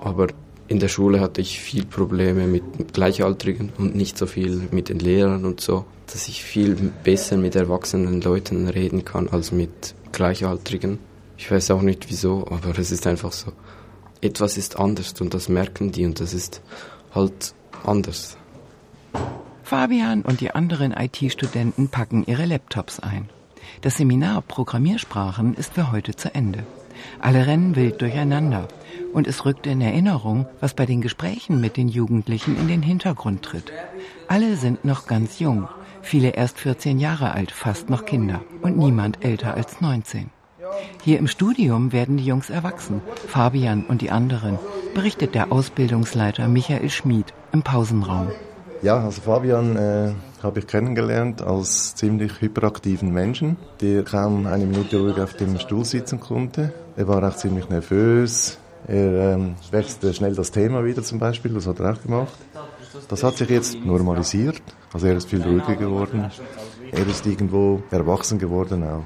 aber 0.00 0.28
in 0.68 0.78
der 0.78 0.88
Schule 0.88 1.20
hatte 1.20 1.40
ich 1.40 1.58
viel 1.58 1.84
Probleme 1.84 2.46
mit 2.46 2.94
Gleichaltrigen 2.94 3.72
und 3.76 3.96
nicht 3.96 4.16
so 4.16 4.26
viel 4.26 4.68
mit 4.70 4.88
den 4.88 5.00
Lehrern 5.00 5.44
und 5.44 5.60
so, 5.60 5.84
dass 6.06 6.28
ich 6.28 6.44
viel 6.44 6.74
besser 7.02 7.36
mit 7.36 7.56
erwachsenen 7.56 8.20
Leuten 8.20 8.68
reden 8.68 9.04
kann 9.04 9.28
als 9.28 9.50
mit 9.50 9.94
Gleichaltrigen. 10.12 10.98
Ich 11.36 11.50
weiß 11.50 11.72
auch 11.72 11.82
nicht 11.82 12.08
wieso, 12.08 12.46
aber 12.48 12.78
es 12.78 12.92
ist 12.92 13.06
einfach 13.06 13.32
so. 13.32 13.52
Etwas 14.20 14.56
ist 14.56 14.78
anders 14.78 15.12
und 15.20 15.34
das 15.34 15.48
merken 15.48 15.90
die 15.90 16.04
und 16.04 16.20
das 16.20 16.34
ist 16.34 16.62
halt 17.12 17.54
anders. 17.82 18.36
Fabian 19.64 20.22
und 20.22 20.40
die 20.40 20.52
anderen 20.52 20.92
IT-Studenten 20.92 21.88
packen 21.88 22.24
ihre 22.26 22.44
Laptops 22.44 23.00
ein. 23.00 23.28
Das 23.82 23.96
Seminar 23.96 24.42
Programmiersprachen 24.42 25.54
ist 25.54 25.74
für 25.74 25.90
heute 25.92 26.14
zu 26.14 26.34
Ende. 26.34 26.64
Alle 27.20 27.46
rennen 27.46 27.76
wild 27.76 28.00
durcheinander 28.00 28.68
und 29.12 29.26
es 29.26 29.44
rückt 29.44 29.66
in 29.66 29.80
Erinnerung, 29.80 30.46
was 30.60 30.74
bei 30.74 30.86
den 30.86 31.00
Gesprächen 31.00 31.60
mit 31.60 31.76
den 31.76 31.88
Jugendlichen 31.88 32.58
in 32.58 32.68
den 32.68 32.82
Hintergrund 32.82 33.42
tritt. 33.42 33.72
Alle 34.28 34.56
sind 34.56 34.84
noch 34.84 35.06
ganz 35.06 35.38
jung, 35.38 35.68
viele 36.02 36.30
erst 36.30 36.58
14 36.58 36.98
Jahre 36.98 37.32
alt, 37.32 37.50
fast 37.50 37.90
noch 37.90 38.04
Kinder 38.04 38.42
und 38.62 38.76
niemand 38.76 39.24
älter 39.24 39.54
als 39.54 39.80
19. 39.80 40.30
Hier 41.02 41.18
im 41.18 41.26
Studium 41.26 41.92
werden 41.92 42.16
die 42.16 42.26
Jungs 42.26 42.50
erwachsen, 42.50 43.00
Fabian 43.26 43.84
und 43.84 44.02
die 44.02 44.10
anderen, 44.10 44.58
berichtet 44.94 45.34
der 45.34 45.50
Ausbildungsleiter 45.52 46.48
Michael 46.48 46.90
Schmid 46.90 47.32
im 47.52 47.62
Pausenraum. 47.62 48.28
Ja, 48.82 49.02
also 49.02 49.20
Fabian 49.20 49.76
äh, 49.76 50.12
habe 50.42 50.60
ich 50.60 50.66
kennengelernt 50.66 51.42
als 51.42 51.94
ziemlich 51.94 52.40
hyperaktiven 52.40 53.12
Menschen, 53.12 53.56
der 53.80 54.04
kaum 54.04 54.46
eine 54.46 54.66
Minute 54.66 54.98
ruhig 54.98 55.18
auf 55.18 55.34
dem 55.34 55.58
Stuhl 55.58 55.84
sitzen 55.84 56.20
konnte. 56.20 56.72
Er 56.96 57.08
war 57.08 57.22
auch 57.26 57.36
ziemlich 57.36 57.68
nervös. 57.68 58.58
Er 58.86 59.34
ähm, 59.34 59.54
wechselte 59.70 60.14
schnell 60.14 60.34
das 60.34 60.50
Thema 60.50 60.84
wieder 60.84 61.02
zum 61.02 61.18
Beispiel, 61.18 61.52
das 61.52 61.66
hat 61.66 61.80
er 61.80 61.92
auch 61.92 62.02
gemacht. 62.02 62.32
Das 63.08 63.22
hat 63.22 63.36
sich 63.36 63.50
jetzt 63.50 63.84
normalisiert. 63.84 64.62
Also 64.92 65.06
er 65.06 65.16
ist 65.16 65.28
viel 65.28 65.42
ruhiger 65.42 65.76
geworden. 65.76 66.30
Er 66.90 67.06
ist 67.06 67.26
irgendwo 67.26 67.82
erwachsen 67.90 68.38
geworden 68.38 68.82
auch. 68.82 69.04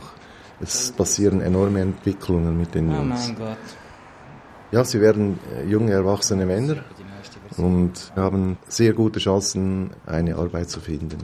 Es 0.61 0.93
passieren 0.93 1.41
enorme 1.41 1.81
Entwicklungen 1.81 2.57
mit 2.57 2.75
den 2.75 2.91
Jungs. 2.91 3.31
Oh 3.31 3.39
mein 3.39 3.49
Gott. 3.49 3.59
Ja, 4.71 4.85
sie 4.85 5.01
werden 5.01 5.39
äh, 5.55 5.69
junge, 5.69 5.93
erwachsene 5.93 6.47
Männer 6.47 6.77
und 7.57 8.13
haben 8.17 8.59
sehr 8.69 8.93
gute 8.93 9.21
Chancen, 9.21 9.91
eine 10.07 10.37
Arbeit 10.37 10.71
zu 10.71 10.81
finden. 10.81 11.19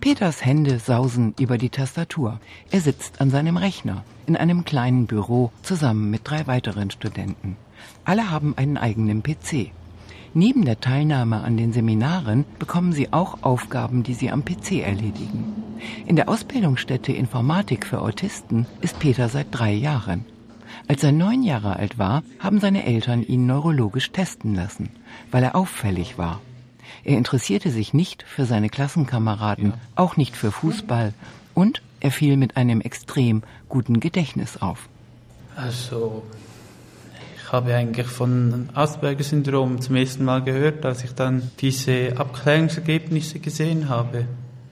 Peters 0.00 0.44
Hände 0.44 0.78
sausen 0.78 1.34
über 1.38 1.58
die 1.58 1.68
Tastatur. 1.68 2.40
Er 2.70 2.80
sitzt 2.80 3.20
an 3.20 3.30
seinem 3.30 3.58
Rechner 3.58 4.02
in 4.26 4.34
einem 4.34 4.64
kleinen 4.64 5.06
Büro 5.06 5.52
zusammen 5.62 6.10
mit 6.10 6.22
drei 6.24 6.46
weiteren 6.46 6.90
Studenten. 6.90 7.56
Alle 8.04 8.30
haben 8.30 8.56
einen 8.56 8.78
eigenen 8.78 9.22
PC. 9.22 9.72
Neben 10.32 10.64
der 10.64 10.80
Teilnahme 10.80 11.42
an 11.42 11.56
den 11.56 11.72
Seminaren 11.72 12.44
bekommen 12.58 12.92
sie 12.92 13.12
auch 13.12 13.42
Aufgaben, 13.42 14.02
die 14.02 14.14
sie 14.14 14.30
am 14.30 14.44
PC 14.44 14.80
erledigen. 14.80 15.52
In 16.06 16.16
der 16.16 16.28
Ausbildungsstätte 16.28 17.12
Informatik 17.12 17.84
für 17.84 18.00
Autisten 18.00 18.66
ist 18.80 19.00
Peter 19.00 19.28
seit 19.28 19.48
drei 19.50 19.72
Jahren. 19.72 20.24
Als 20.90 21.04
er 21.04 21.12
neun 21.12 21.44
Jahre 21.44 21.76
alt 21.76 21.98
war, 21.98 22.24
haben 22.40 22.58
seine 22.58 22.84
Eltern 22.84 23.22
ihn 23.22 23.46
neurologisch 23.46 24.10
testen 24.10 24.56
lassen, 24.56 24.88
weil 25.30 25.44
er 25.44 25.54
auffällig 25.54 26.18
war. 26.18 26.40
Er 27.04 27.16
interessierte 27.16 27.70
sich 27.70 27.94
nicht 27.94 28.24
für 28.24 28.44
seine 28.44 28.68
Klassenkameraden, 28.68 29.74
auch 29.94 30.16
nicht 30.16 30.34
für 30.34 30.50
Fußball 30.50 31.14
und 31.54 31.80
er 32.00 32.10
fiel 32.10 32.36
mit 32.36 32.56
einem 32.56 32.80
extrem 32.80 33.44
guten 33.68 34.00
Gedächtnis 34.00 34.56
auf. 34.56 34.88
Also, 35.54 36.24
ich 37.36 37.52
habe 37.52 37.72
eigentlich 37.72 38.08
von 38.08 38.68
Asperger-Syndrom 38.74 39.80
zum 39.80 39.94
ersten 39.94 40.24
Mal 40.24 40.42
gehört, 40.42 40.84
als 40.84 41.04
ich 41.04 41.12
dann 41.12 41.52
diese 41.60 42.16
Abklärungsergebnisse 42.16 43.38
gesehen 43.38 43.88
habe. 43.88 44.24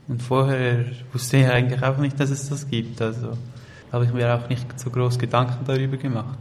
Und 0.09 0.21
vorher 0.21 0.83
wusste 1.13 1.37
ich 1.37 1.47
eigentlich 1.47 1.81
auch 1.81 1.97
nicht, 1.97 2.19
dass 2.19 2.29
es 2.29 2.49
das 2.49 2.69
gibt. 2.69 3.01
Also 3.01 3.37
habe 3.91 4.05
ich 4.05 4.13
mir 4.13 4.35
auch 4.35 4.49
nicht 4.49 4.79
so 4.79 4.89
groß 4.89 5.19
Gedanken 5.19 5.65
darüber 5.65 5.97
gemacht. 5.97 6.37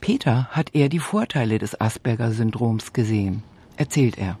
Peter 0.00 0.46
hat 0.50 0.74
eher 0.74 0.88
die 0.88 1.00
Vorteile 1.00 1.58
des 1.58 1.80
Asperger-Syndroms 1.80 2.92
gesehen, 2.92 3.42
erzählt 3.76 4.16
er. 4.18 4.38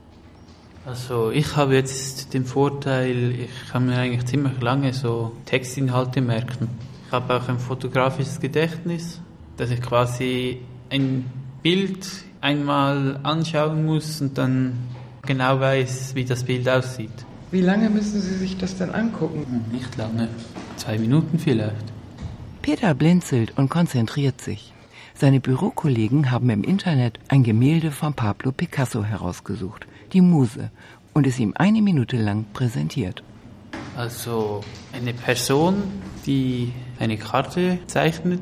Also 0.86 1.30
ich 1.30 1.56
habe 1.56 1.74
jetzt 1.74 2.32
den 2.32 2.46
Vorteil, 2.46 3.32
ich 3.32 3.70
kann 3.70 3.86
mir 3.86 3.98
eigentlich 3.98 4.24
ziemlich 4.26 4.60
lange 4.60 4.92
so 4.94 5.32
Textinhalte 5.44 6.20
merken. 6.20 6.68
Ich 7.06 7.12
habe 7.12 7.34
auch 7.34 7.48
ein 7.48 7.58
fotografisches 7.58 8.40
Gedächtnis, 8.40 9.20
dass 9.56 9.70
ich 9.70 9.82
quasi 9.82 10.60
ein 10.88 11.26
Bild 11.62 12.06
einmal 12.40 13.18
anschauen 13.22 13.84
muss 13.84 14.20
und 14.20 14.38
dann 14.38 14.78
genau 15.26 15.60
weiß, 15.60 16.14
wie 16.14 16.24
das 16.24 16.44
Bild 16.44 16.68
aussieht. 16.68 17.10
Wie 17.50 17.60
lange 17.60 17.90
müssen 17.90 18.20
Sie 18.20 18.36
sich 18.36 18.56
das 18.56 18.76
denn 18.78 18.90
angucken? 18.90 19.64
Nicht 19.72 19.96
lange, 19.96 20.28
zwei 20.76 20.98
Minuten 20.98 21.38
vielleicht. 21.38 21.97
Peter 22.62 22.94
blinzelt 22.94 23.56
und 23.56 23.68
konzentriert 23.68 24.40
sich. 24.40 24.72
Seine 25.14 25.40
Bürokollegen 25.40 26.30
haben 26.30 26.50
im 26.50 26.62
Internet 26.62 27.18
ein 27.28 27.42
Gemälde 27.42 27.90
von 27.90 28.14
Pablo 28.14 28.52
Picasso 28.52 29.02
herausgesucht, 29.02 29.86
die 30.12 30.20
Muse, 30.20 30.70
und 31.12 31.26
es 31.26 31.38
ihm 31.40 31.52
eine 31.56 31.82
Minute 31.82 32.16
lang 32.16 32.44
präsentiert. 32.52 33.22
Also 33.96 34.60
eine 34.92 35.12
Person, 35.12 35.82
die 36.24 36.72
eine 37.00 37.16
Karte 37.16 37.78
zeichnet 37.86 38.40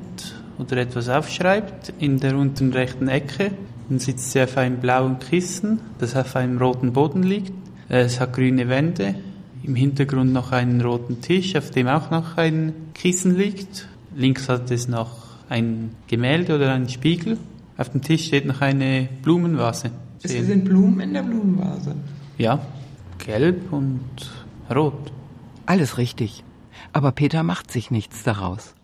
oder 0.58 0.76
etwas 0.76 1.08
aufschreibt 1.08 1.94
in 1.98 2.20
der 2.20 2.36
unteren 2.36 2.74
rechten 2.74 3.08
Ecke. 3.08 3.52
Dann 3.88 3.98
sitzt 3.98 4.32
sie 4.32 4.42
auf 4.42 4.58
einem 4.58 4.78
blauen 4.80 5.18
Kissen, 5.18 5.80
das 5.98 6.14
auf 6.14 6.36
einem 6.36 6.58
roten 6.58 6.92
Boden 6.92 7.22
liegt. 7.22 7.52
Es 7.88 8.20
hat 8.20 8.34
grüne 8.34 8.68
Wände, 8.68 9.14
im 9.62 9.74
Hintergrund 9.74 10.32
noch 10.32 10.52
einen 10.52 10.80
roten 10.80 11.22
Tisch, 11.22 11.56
auf 11.56 11.70
dem 11.70 11.88
auch 11.88 12.10
noch 12.10 12.36
ein 12.36 12.74
Kissen 12.94 13.36
liegt. 13.36 13.88
Links 14.16 14.48
hat 14.48 14.70
es 14.70 14.88
noch 14.88 15.10
ein 15.50 15.94
Gemälde 16.06 16.56
oder 16.56 16.72
einen 16.72 16.88
Spiegel. 16.88 17.36
Auf 17.76 17.90
dem 17.90 18.00
Tisch 18.00 18.24
steht 18.26 18.46
noch 18.46 18.62
eine 18.62 19.08
Blumenvase. 19.22 19.90
Es 20.22 20.32
sind 20.32 20.64
Blumen 20.64 21.00
in 21.00 21.12
der 21.12 21.22
Blumenvase. 21.22 21.94
Ja, 22.38 22.58
gelb 23.18 23.70
und 23.72 24.00
rot. 24.74 25.12
Alles 25.66 25.98
richtig. 25.98 26.42
Aber 26.94 27.12
Peter 27.12 27.42
macht 27.42 27.70
sich 27.70 27.90
nichts 27.90 28.22
daraus. 28.22 28.74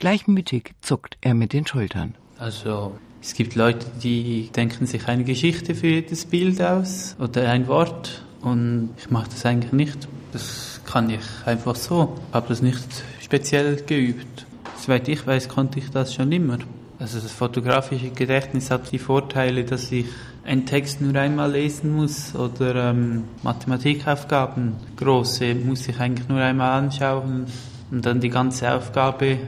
Gleichmütig 0.00 0.72
zuckt 0.80 1.16
er 1.20 1.34
mit 1.34 1.52
den 1.52 1.66
Schultern. 1.66 2.16
Also, 2.38 2.98
es 3.22 3.34
gibt 3.34 3.54
Leute, 3.54 3.86
die 4.02 4.50
denken 4.56 4.86
sich 4.86 5.06
eine 5.06 5.22
Geschichte 5.22 5.76
für 5.76 5.86
jedes 5.86 6.24
Bild 6.24 6.60
aus 6.60 7.14
oder 7.20 7.48
ein 7.48 7.68
Wort 7.68 8.24
und 8.40 8.90
ich 8.98 9.10
mache 9.10 9.30
das 9.30 9.46
eigentlich 9.46 9.72
nicht. 9.72 10.08
Das 10.32 10.80
kann 10.84 11.10
ich 11.10 11.20
einfach 11.46 11.76
so. 11.76 12.16
Ich 12.28 12.34
habe 12.34 12.48
das 12.48 12.60
nicht 12.60 12.88
speziell 13.20 13.76
geübt. 13.82 14.46
Soweit 14.80 15.08
ich 15.08 15.26
weiß, 15.26 15.48
konnte 15.48 15.78
ich 15.78 15.90
das 15.90 16.14
schon 16.14 16.32
immer. 16.32 16.56
Also 16.98 17.20
das 17.20 17.32
fotografische 17.32 18.10
Gedächtnis 18.10 18.70
hat 18.70 18.90
die 18.92 18.98
Vorteile, 18.98 19.64
dass 19.64 19.92
ich 19.92 20.06
einen 20.42 20.64
Text 20.64 21.02
nur 21.02 21.14
einmal 21.16 21.52
lesen 21.52 21.94
muss 21.94 22.34
oder 22.34 22.90
ähm, 22.90 23.24
Mathematikaufgaben, 23.42 24.76
große, 24.96 25.54
muss 25.54 25.86
ich 25.86 26.00
eigentlich 26.00 26.28
nur 26.28 26.40
einmal 26.40 26.78
anschauen 26.78 27.46
und 27.90 28.06
dann 28.06 28.20
die 28.20 28.30
ganze 28.30 28.72
Aufgabe 28.72 29.38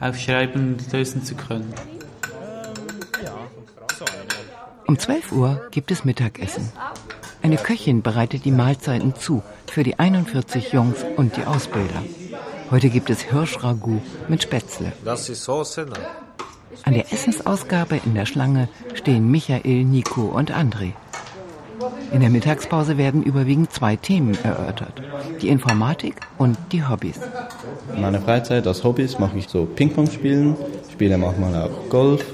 aufschreiben 0.00 0.74
und 0.74 0.92
lösen 0.92 1.24
zu 1.24 1.34
können. 1.34 1.72
Um 4.86 4.98
12 4.98 5.32
Uhr 5.32 5.62
gibt 5.70 5.92
es 5.92 6.04
Mittagessen. 6.04 6.70
Eine 7.42 7.56
Köchin 7.56 8.02
bereitet 8.02 8.44
die 8.44 8.50
Mahlzeiten 8.50 9.14
zu 9.14 9.42
für 9.66 9.82
die 9.82 9.98
41 9.98 10.72
Jungs 10.72 10.98
und 11.16 11.38
die 11.38 11.44
Ausbilder. 11.44 12.02
Heute 12.70 12.88
gibt 12.88 13.10
es 13.10 13.20
Hirschragout 13.20 14.00
mit 14.28 14.42
Spätzle. 14.42 14.92
Das 15.04 15.28
ist 15.28 15.44
Soße. 15.44 15.86
An 16.82 16.94
der 16.94 17.12
Essensausgabe 17.12 18.00
in 18.04 18.14
der 18.14 18.26
Schlange 18.26 18.68
stehen 18.94 19.30
Michael, 19.30 19.84
Nico 19.84 20.22
und 20.22 20.52
André. 20.52 20.92
In 22.12 22.20
der 22.20 22.30
Mittagspause 22.30 22.96
werden 22.96 23.22
überwiegend 23.22 23.72
zwei 23.72 23.96
Themen 23.96 24.36
erörtert. 24.42 25.02
Die 25.42 25.48
Informatik 25.48 26.16
und 26.38 26.56
die 26.72 26.86
Hobbys. 26.86 27.18
In 27.94 28.02
meiner 28.02 28.20
Freizeit 28.20 28.66
als 28.66 28.82
Hobbys 28.82 29.18
mache 29.18 29.38
ich 29.38 29.48
so 29.48 29.66
Ping-Pong 29.66 30.10
spielen, 30.10 30.56
spiele 30.92 31.18
manchmal 31.18 31.54
auch 31.62 31.88
Golf 31.88 32.24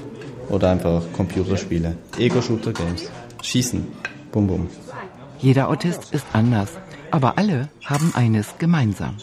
oder 0.49 0.71
einfach 0.71 1.01
Computerspiele. 1.13 1.97
Ego-Shooter-Games. 2.17 3.09
Schießen. 3.41 3.87
Bum 4.31 4.47
bum. 4.47 4.69
Jeder 5.39 5.69
Autist 5.69 6.13
ist 6.13 6.25
anders, 6.33 6.69
aber 7.09 7.37
alle 7.37 7.69
haben 7.85 8.13
eines 8.15 8.57
gemeinsam. 8.59 9.17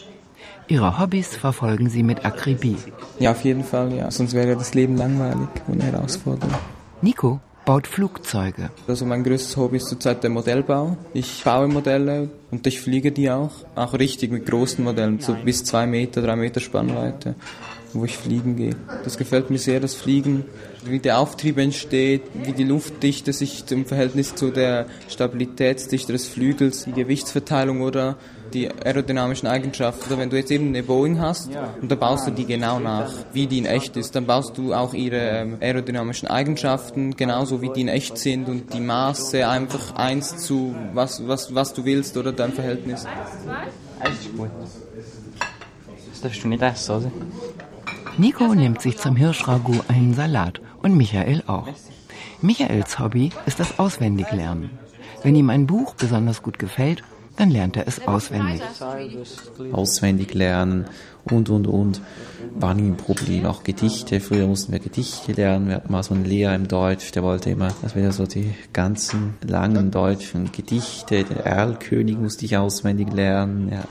Ihre 0.69 0.99
Hobbys 0.99 1.35
verfolgen 1.35 1.89
sie 1.89 2.03
mit 2.03 2.23
Akribie. 2.25 2.77
Ja, 3.17 3.31
auf 3.31 3.43
jeden 3.43 3.63
Fall, 3.63 3.91
ja. 3.91 4.11
Sonst 4.11 4.35
wäre 4.35 4.55
das 4.55 4.75
Leben 4.75 4.97
langweilig 4.97 5.49
und 5.67 5.81
herausfordernd. 5.81 6.53
Nico 7.01 7.39
baut 7.65 7.87
Flugzeuge. 7.87 8.69
Also 8.87 9.03
mein 9.05 9.23
größtes 9.23 9.57
Hobby 9.57 9.77
ist 9.77 9.87
zurzeit 9.87 10.21
der 10.21 10.29
Modellbau. 10.29 10.95
Ich 11.11 11.43
baue 11.43 11.67
Modelle 11.67 12.29
und 12.51 12.65
ich 12.67 12.81
fliege 12.81 13.11
die 13.11 13.29
auch. 13.29 13.51
Auch 13.75 13.93
richtig 13.93 14.31
mit 14.31 14.45
großen 14.45 14.83
Modellen, 14.83 15.19
so 15.19 15.33
bis 15.33 15.63
zwei 15.63 15.85
Meter, 15.85 16.21
drei 16.21 16.35
Meter 16.35 16.59
Spannweite, 16.59 17.35
wo 17.93 18.05
ich 18.05 18.17
fliegen 18.17 18.55
gehe. 18.55 18.75
Das 19.03 19.17
gefällt 19.17 19.49
mir 19.49 19.59
sehr, 19.59 19.79
das 19.79 19.95
Fliegen. 19.95 20.45
Wie 20.85 20.99
der 20.99 21.19
Auftrieb 21.19 21.57
entsteht, 21.57 22.23
wie 22.43 22.53
die 22.53 22.63
Luftdichte 22.63 23.33
sich 23.33 23.63
im 23.69 23.85
Verhältnis 23.85 24.35
zu 24.35 24.49
der 24.49 24.85
Stabilitätsdichte 25.09 26.13
des 26.13 26.27
Flügels, 26.27 26.85
die 26.85 26.93
Gewichtsverteilung 26.93 27.81
oder 27.81 28.17
die 28.53 28.69
aerodynamischen 28.69 29.47
Eigenschaften. 29.47 30.05
Oder 30.07 30.21
wenn 30.21 30.29
du 30.29 30.37
jetzt 30.37 30.51
eben 30.51 30.69
eine 30.69 30.83
Boeing 30.83 31.19
hast 31.19 31.49
und 31.81 31.91
da 31.91 31.95
baust 31.95 32.27
du 32.27 32.31
die 32.31 32.45
genau 32.45 32.79
nach, 32.79 33.11
wie 33.33 33.47
die 33.47 33.59
in 33.59 33.65
echt 33.65 33.97
ist, 33.97 34.15
dann 34.15 34.25
baust 34.25 34.57
du 34.57 34.73
auch 34.73 34.93
ihre 34.93 35.17
ähm, 35.17 35.57
aerodynamischen 35.61 36.27
Eigenschaften 36.27 37.15
genauso 37.15 37.61
wie 37.61 37.69
die 37.69 37.81
in 37.81 37.87
echt 37.87 38.17
sind 38.17 38.47
und 38.47 38.73
die 38.73 38.79
Maße 38.79 39.47
einfach 39.47 39.95
eins 39.95 40.37
zu 40.37 40.75
was, 40.93 41.27
was, 41.27 41.53
was 41.53 41.73
du 41.73 41.85
willst 41.85 42.17
oder 42.17 42.31
dein 42.39 42.53
Verhältnis. 42.53 43.05
Das 44.01 44.13
ist 44.13 44.37
gut. 44.37 44.49
Das 46.09 46.21
darfst 46.21 46.43
du 46.43 46.47
nicht 46.47 46.61
essen, 46.61 46.95
oder? 46.95 47.11
Nico 48.17 48.53
nimmt 48.53 48.81
sich 48.81 48.97
zum 48.97 49.15
Hirschragout 49.15 49.83
einen 49.87 50.13
Salat 50.13 50.61
und 50.81 50.95
Michael 50.95 51.43
auch. 51.47 51.67
Michaels 52.41 52.99
Hobby 52.99 53.31
ist 53.45 53.59
das 53.59 53.79
Auswendiglernen. 53.79 54.71
Wenn 55.23 55.35
ihm 55.35 55.49
ein 55.49 55.67
Buch 55.67 55.93
besonders 55.95 56.41
gut 56.41 56.59
gefällt, 56.59 57.03
dann 57.39 57.51
lernt 57.51 57.77
er 57.77 57.87
es 57.87 58.05
auswendig. 58.05 58.61
Auswendig 59.71 60.33
lernen 60.33 60.85
und, 61.31 61.49
und, 61.49 61.67
und. 61.67 62.01
War 62.55 62.73
nie 62.73 62.89
ein 62.89 62.97
Problem. 62.97 63.45
Auch 63.45 63.63
Gedichte. 63.63 64.19
Früher 64.19 64.45
mussten 64.45 64.73
wir 64.73 64.79
Gedichte 64.79 65.31
lernen. 65.31 65.69
Wir 65.69 65.75
hatten 65.75 65.91
mal 65.91 66.03
so 66.03 66.13
einen 66.13 66.25
Lehrer 66.25 66.53
im 66.53 66.67
Deutsch, 66.67 67.13
der 67.13 67.23
wollte 67.23 67.51
immer, 67.51 67.69
dass 67.81 67.95
wir 67.95 68.11
so 68.11 68.25
die 68.25 68.53
ganzen 68.73 69.35
langen 69.41 69.89
deutschen 69.89 70.51
Gedichte, 70.51 71.23
der 71.23 71.45
Erlkönig 71.45 72.17
musste 72.17 72.43
ich 72.43 72.57
auswendig 72.57 73.13
lernen, 73.13 73.69
ja. 73.71 73.85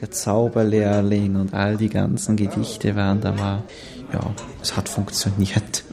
Der 0.00 0.10
Zauberlehrling 0.10 1.36
und 1.36 1.54
all 1.54 1.76
die 1.76 1.88
ganzen 1.88 2.34
Gedichte 2.34 2.96
waren 2.96 3.20
da 3.20 3.30
mal, 3.30 3.62
ja, 4.12 4.34
es 4.60 4.76
hat 4.76 4.88
funktioniert. 4.88 5.84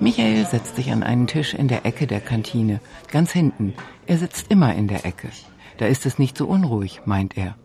Michael 0.00 0.44
setzt 0.44 0.74
sich 0.74 0.90
an 0.90 1.04
einen 1.04 1.28
Tisch 1.28 1.54
in 1.54 1.68
der 1.68 1.86
Ecke 1.86 2.08
der 2.08 2.20
Kantine, 2.20 2.80
ganz 3.12 3.30
hinten. 3.30 3.74
Er 4.08 4.18
sitzt 4.18 4.50
immer 4.50 4.74
in 4.74 4.88
der 4.88 5.06
Ecke. 5.06 5.28
Da 5.78 5.86
ist 5.86 6.06
es 6.06 6.18
nicht 6.18 6.38
so 6.38 6.46
unruhig, 6.46 7.02
meint 7.04 7.36
er. 7.36 7.56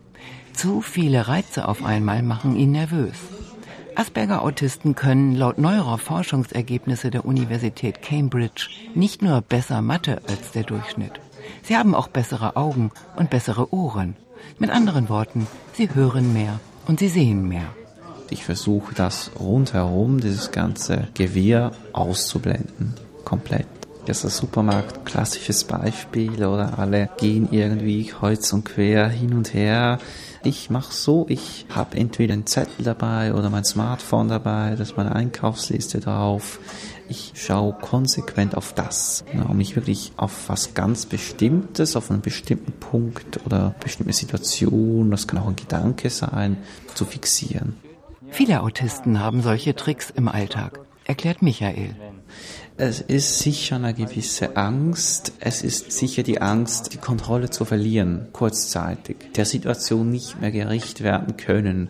Zu 0.53 0.81
viele 0.81 1.27
Reize 1.27 1.67
auf 1.67 1.83
einmal 1.83 2.21
machen 2.21 2.55
ihn 2.55 2.71
nervös. 2.71 3.15
Asperger-Autisten 3.95 4.95
können 4.95 5.35
laut 5.35 5.57
neuerer 5.57 5.97
Forschungsergebnisse 5.97 7.11
der 7.11 7.25
Universität 7.25 8.01
Cambridge 8.01 8.69
nicht 8.95 9.21
nur 9.21 9.41
besser 9.41 9.81
Mathe 9.81 10.21
als 10.27 10.51
der 10.51 10.63
Durchschnitt. 10.63 11.19
Sie 11.63 11.75
haben 11.75 11.95
auch 11.95 12.07
bessere 12.07 12.55
Augen 12.55 12.91
und 13.15 13.29
bessere 13.29 13.73
Ohren. 13.73 14.15
Mit 14.57 14.69
anderen 14.69 15.09
Worten, 15.09 15.47
sie 15.73 15.93
hören 15.93 16.33
mehr 16.33 16.59
und 16.87 16.99
sie 16.99 17.09
sehen 17.09 17.47
mehr. 17.47 17.73
Ich 18.29 18.43
versuche 18.43 18.93
das 18.93 19.31
rundherum, 19.39 20.19
dieses 20.19 20.51
ganze 20.51 21.07
Gewirr 21.13 21.71
auszublenden. 21.93 22.93
Komplett. 23.25 23.67
Das 24.05 24.19
ist 24.19 24.25
ein 24.25 24.29
Supermarkt, 24.29 25.05
klassisches 25.05 25.63
Beispiel, 25.63 26.43
oder 26.43 26.79
alle 26.79 27.09
gehen 27.17 27.49
irgendwie 27.51 28.05
kreuz 28.05 28.51
und 28.53 28.65
quer 28.65 29.07
hin 29.09 29.33
und 29.33 29.53
her. 29.53 29.99
Ich 30.43 30.69
mache 30.69 30.93
so, 30.93 31.25
ich 31.27 31.65
habe 31.69 31.97
entweder 31.97 32.33
einen 32.33 32.45
Zettel 32.45 32.85
dabei 32.85 33.33
oder 33.33 33.49
mein 33.49 33.65
Smartphone 33.65 34.29
dabei, 34.29 34.73
da 34.75 34.83
ist 34.83 34.95
meine 34.95 35.13
Einkaufsliste 35.13 35.99
drauf. 35.99 36.59
Ich 37.09 37.33
schaue 37.35 37.73
konsequent 37.73 38.55
auf 38.55 38.73
das, 38.73 39.25
um 39.47 39.57
mich 39.57 39.75
wirklich 39.75 40.13
auf 40.15 40.47
was 40.47 40.73
ganz 40.75 41.05
Bestimmtes, 41.05 41.95
auf 41.95 42.09
einen 42.09 42.21
bestimmten 42.21 42.71
Punkt 42.71 43.45
oder 43.45 43.75
bestimmte 43.83 44.13
Situation, 44.13 45.11
das 45.11 45.27
kann 45.27 45.39
auch 45.39 45.47
ein 45.47 45.55
Gedanke 45.55 46.09
sein, 46.09 46.57
zu 46.95 47.05
fixieren. 47.05 47.75
Viele 48.29 48.61
Autisten 48.61 49.19
haben 49.19 49.41
solche 49.41 49.75
Tricks 49.75 50.09
im 50.09 50.27
Alltag, 50.27 50.79
erklärt 51.05 51.41
Michael. 51.41 51.95
Es 52.81 53.01
ist 53.01 53.39
sicher 53.39 53.75
eine 53.75 53.93
gewisse 53.93 54.55
Angst. 54.55 55.33
Es 55.41 55.63
ist 55.63 55.91
sicher 55.91 56.23
die 56.23 56.41
Angst, 56.41 56.93
die 56.93 56.97
Kontrolle 56.97 57.49
zu 57.49 57.65
verlieren, 57.65 58.27
kurzzeitig, 58.31 59.33
der 59.35 59.43
Situation 59.43 60.09
nicht 60.09 60.39
mehr 60.39 60.51
gerecht 60.51 61.03
werden 61.03 61.35
können. 61.35 61.89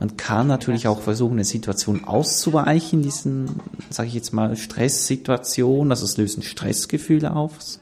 Man 0.00 0.16
kann 0.16 0.48
natürlich 0.48 0.88
auch 0.88 1.00
versuchen, 1.00 1.34
eine 1.34 1.44
Situation 1.44 2.02
auszuweichen, 2.02 3.02
diesen, 3.02 3.60
sage 3.88 4.08
ich 4.08 4.14
jetzt 4.14 4.32
mal, 4.32 4.56
Stresssituation. 4.56 5.92
Also 5.92 6.06
es 6.06 6.16
lösen 6.16 6.42
Stressgefühle 6.42 7.36
aus. 7.36 7.78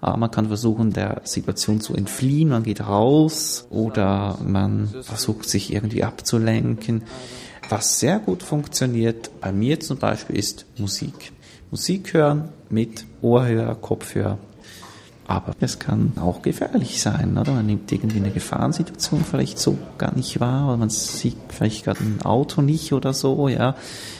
Aber 0.00 0.16
man 0.16 0.32
kann 0.32 0.48
versuchen, 0.48 0.92
der 0.92 1.20
Situation 1.22 1.80
zu 1.80 1.94
entfliehen. 1.94 2.48
Man 2.48 2.64
geht 2.64 2.80
raus 2.80 3.68
oder 3.70 4.36
man 4.44 4.88
versucht, 5.02 5.48
sich 5.48 5.72
irgendwie 5.72 6.02
abzulenken. 6.02 7.04
Was 7.68 8.00
sehr 8.00 8.18
gut 8.18 8.42
funktioniert, 8.42 9.30
bei 9.40 9.52
mir 9.52 9.78
zum 9.78 9.98
Beispiel, 9.98 10.36
ist 10.36 10.66
Musik. 10.76 11.32
Musik 11.72 12.12
hören 12.12 12.50
mit 12.68 13.06
Ohrhörer, 13.22 13.74
Kopfhörer. 13.74 14.36
Aber 15.26 15.54
es 15.60 15.78
kann 15.78 16.12
auch 16.20 16.42
gefährlich 16.42 17.00
sein, 17.00 17.38
oder? 17.38 17.52
Man 17.52 17.64
nimmt 17.64 17.90
irgendwie 17.90 18.18
eine 18.18 18.30
Gefahrensituation 18.30 19.24
vielleicht 19.24 19.58
so 19.58 19.78
gar 19.96 20.14
nicht 20.14 20.38
wahr, 20.38 20.68
oder 20.68 20.76
man 20.76 20.90
sieht 20.90 21.38
vielleicht 21.48 21.84
gerade 21.84 22.00
ein 22.00 22.20
Auto 22.26 22.60
nicht 22.60 22.92
oder 22.92 23.14
so, 23.14 23.48
ja. 23.48 23.74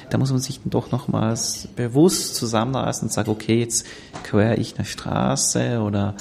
Da 0.08 0.16
muss 0.16 0.30
man 0.30 0.40
sich 0.40 0.62
dann 0.62 0.70
doch 0.70 0.92
nochmals 0.92 1.68
bewusst 1.76 2.36
zusammenreißen 2.36 3.08
und 3.08 3.12
sagen, 3.12 3.30
okay, 3.30 3.58
jetzt 3.58 3.86
quer 4.22 4.56
ich 4.56 4.78
eine 4.78 4.86
Straße 4.86 5.80
oder 5.80 6.14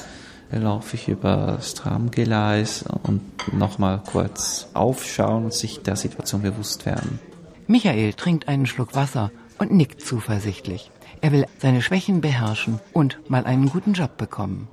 laufe 0.52 0.98
ich 0.98 1.08
über 1.08 1.54
das 1.56 1.76
Tramgeleis 1.76 2.84
und 3.04 3.22
nochmal 3.54 4.02
kurz 4.06 4.68
aufschauen 4.74 5.46
und 5.46 5.54
sich 5.54 5.82
der 5.82 5.96
Situation 5.96 6.42
bewusst 6.42 6.86
werden. 6.86 7.22
Michael 7.68 8.12
trinkt 8.16 8.50
einen 8.50 8.66
Schluck 8.66 8.96
Wasser 8.96 9.32
und 9.60 9.72
nickt 9.72 10.02
zuversichtlich. 10.02 10.92
Er 11.22 11.32
will 11.32 11.46
seine 11.60 11.82
Schwächen 11.82 12.20
beherrschen 12.20 12.80
und 12.94 13.20
mal 13.30 13.46
einen 13.46 13.70
guten 13.70 13.94
Job 13.94 14.18
bekommen. 14.18 14.68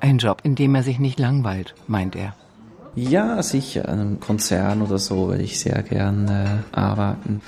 Ein 0.00 0.18
Job, 0.18 0.40
in 0.44 0.54
dem 0.54 0.74
er 0.74 0.82
sich 0.82 0.98
nicht 0.98 1.18
langweilt, 1.18 1.74
meint 1.86 2.14
er. 2.16 2.34
Ja, 2.94 3.42
sicher. 3.42 3.84
In 3.86 4.00
einem 4.00 4.20
Konzern 4.20 4.82
oder 4.82 4.98
so 4.98 5.28
würde 5.28 5.42
ich 5.42 5.58
sehr 5.58 5.82
gern 5.82 6.28
äh, 6.28 6.76
arbeiten. 6.76 7.40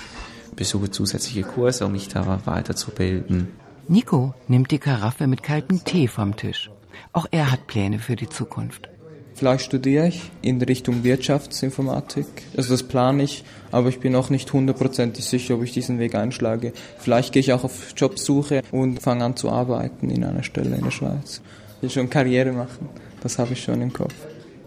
Besuche 0.55 0.91
zusätzliche 0.91 1.43
Kurse, 1.43 1.85
um 1.85 1.91
mich 1.93 2.07
da 2.07 2.39
weiterzubilden. 2.45 3.47
Nico 3.87 4.33
nimmt 4.47 4.71
die 4.71 4.77
Karaffe 4.79 5.25
mit 5.25 5.41
kaltem 5.41 5.83
Tee 5.83 6.07
vom 6.07 6.35
Tisch. 6.35 6.69
Auch 7.13 7.27
er 7.31 7.51
hat 7.51 7.65
Pläne 7.67 7.97
für 7.99 8.15
die 8.15 8.29
Zukunft. 8.29 8.89
Vielleicht 9.39 9.63
studiere 9.63 10.09
ich 10.09 10.31
in 10.41 10.61
Richtung 10.61 11.05
Wirtschaftsinformatik. 11.05 12.25
Also 12.57 12.71
das 12.73 12.83
plane 12.83 13.23
ich, 13.23 13.45
aber 13.71 13.87
ich 13.87 14.01
bin 14.01 14.11
noch 14.11 14.29
nicht 14.29 14.51
hundertprozentig 14.51 15.23
sicher, 15.23 15.55
ob 15.55 15.63
ich 15.63 15.71
diesen 15.71 15.97
Weg 15.97 16.13
einschlage. 16.13 16.73
Vielleicht 16.97 17.31
gehe 17.31 17.39
ich 17.39 17.53
auch 17.53 17.63
auf 17.63 17.93
Jobsuche 17.95 18.63
und 18.73 19.01
fange 19.01 19.23
an 19.23 19.37
zu 19.37 19.49
arbeiten 19.49 20.09
in 20.09 20.25
einer 20.25 20.43
Stelle 20.43 20.75
in 20.75 20.83
der 20.83 20.91
Schweiz. 20.91 21.39
Ich 21.77 21.83
will 21.83 21.89
schon 21.89 22.09
Karriere 22.09 22.51
machen. 22.51 22.89
Das 23.23 23.39
habe 23.39 23.53
ich 23.53 23.63
schon 23.63 23.81
im 23.81 23.93
Kopf. 23.93 24.13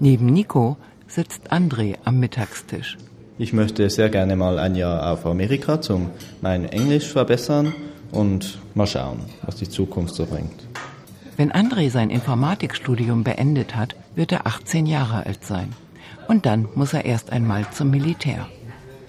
Neben 0.00 0.24
Nico 0.24 0.78
sitzt 1.06 1.52
André 1.52 1.96
am 2.04 2.18
Mittagstisch. 2.18 2.96
Ich 3.36 3.52
möchte 3.52 3.90
sehr 3.90 4.08
gerne 4.08 4.36
mal 4.36 4.58
ein 4.58 4.74
Jahr 4.74 5.12
auf 5.12 5.26
Amerika, 5.26 5.80
um 5.90 6.08
mein 6.40 6.64
Englisch 6.64 7.08
verbessern 7.12 7.74
und 8.10 8.58
mal 8.72 8.86
schauen, 8.86 9.18
was 9.42 9.56
die 9.56 9.68
Zukunft 9.68 10.14
so 10.14 10.24
bringt. 10.24 10.71
Wenn 11.36 11.50
André 11.50 11.90
sein 11.90 12.10
Informatikstudium 12.10 13.24
beendet 13.24 13.74
hat, 13.74 13.96
wird 14.14 14.32
er 14.32 14.46
18 14.46 14.86
Jahre 14.86 15.24
alt 15.26 15.44
sein. 15.44 15.70
Und 16.28 16.44
dann 16.46 16.68
muss 16.74 16.92
er 16.92 17.04
erst 17.04 17.32
einmal 17.32 17.66
zum 17.70 17.90
Militär. 17.90 18.46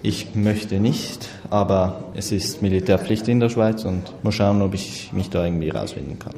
Ich 0.02 0.34
möchte 0.34 0.80
nicht, 0.80 1.28
aber 1.50 2.12
es 2.14 2.32
ist 2.32 2.62
Militärpflicht 2.62 3.28
in 3.28 3.40
der 3.40 3.48
Schweiz 3.48 3.84
und 3.84 4.02
mal 4.22 4.32
schauen, 4.32 4.62
ob 4.62 4.74
ich 4.74 5.12
mich 5.12 5.30
da 5.30 5.44
irgendwie 5.44 5.70
rausfinden 5.70 6.18
kann. 6.18 6.34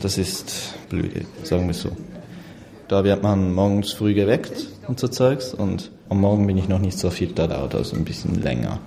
Das 0.00 0.18
ist 0.18 0.74
blöde, 0.88 1.22
sagen 1.42 1.66
wir 1.66 1.74
so. 1.74 1.90
Da 2.88 3.04
wird 3.04 3.22
man 3.22 3.52
morgens 3.52 3.92
früh 3.92 4.14
geweckt 4.14 4.68
und 4.86 4.98
so 4.98 5.08
Zeugs 5.08 5.52
und 5.52 5.90
am 6.08 6.20
Morgen 6.20 6.46
bin 6.46 6.56
ich 6.56 6.68
noch 6.68 6.78
nicht 6.78 6.98
so 6.98 7.10
fit, 7.10 7.38
da 7.38 7.46
dauert 7.46 7.74
das 7.74 7.92
ein 7.92 8.04
bisschen 8.04 8.42
länger. 8.42 8.78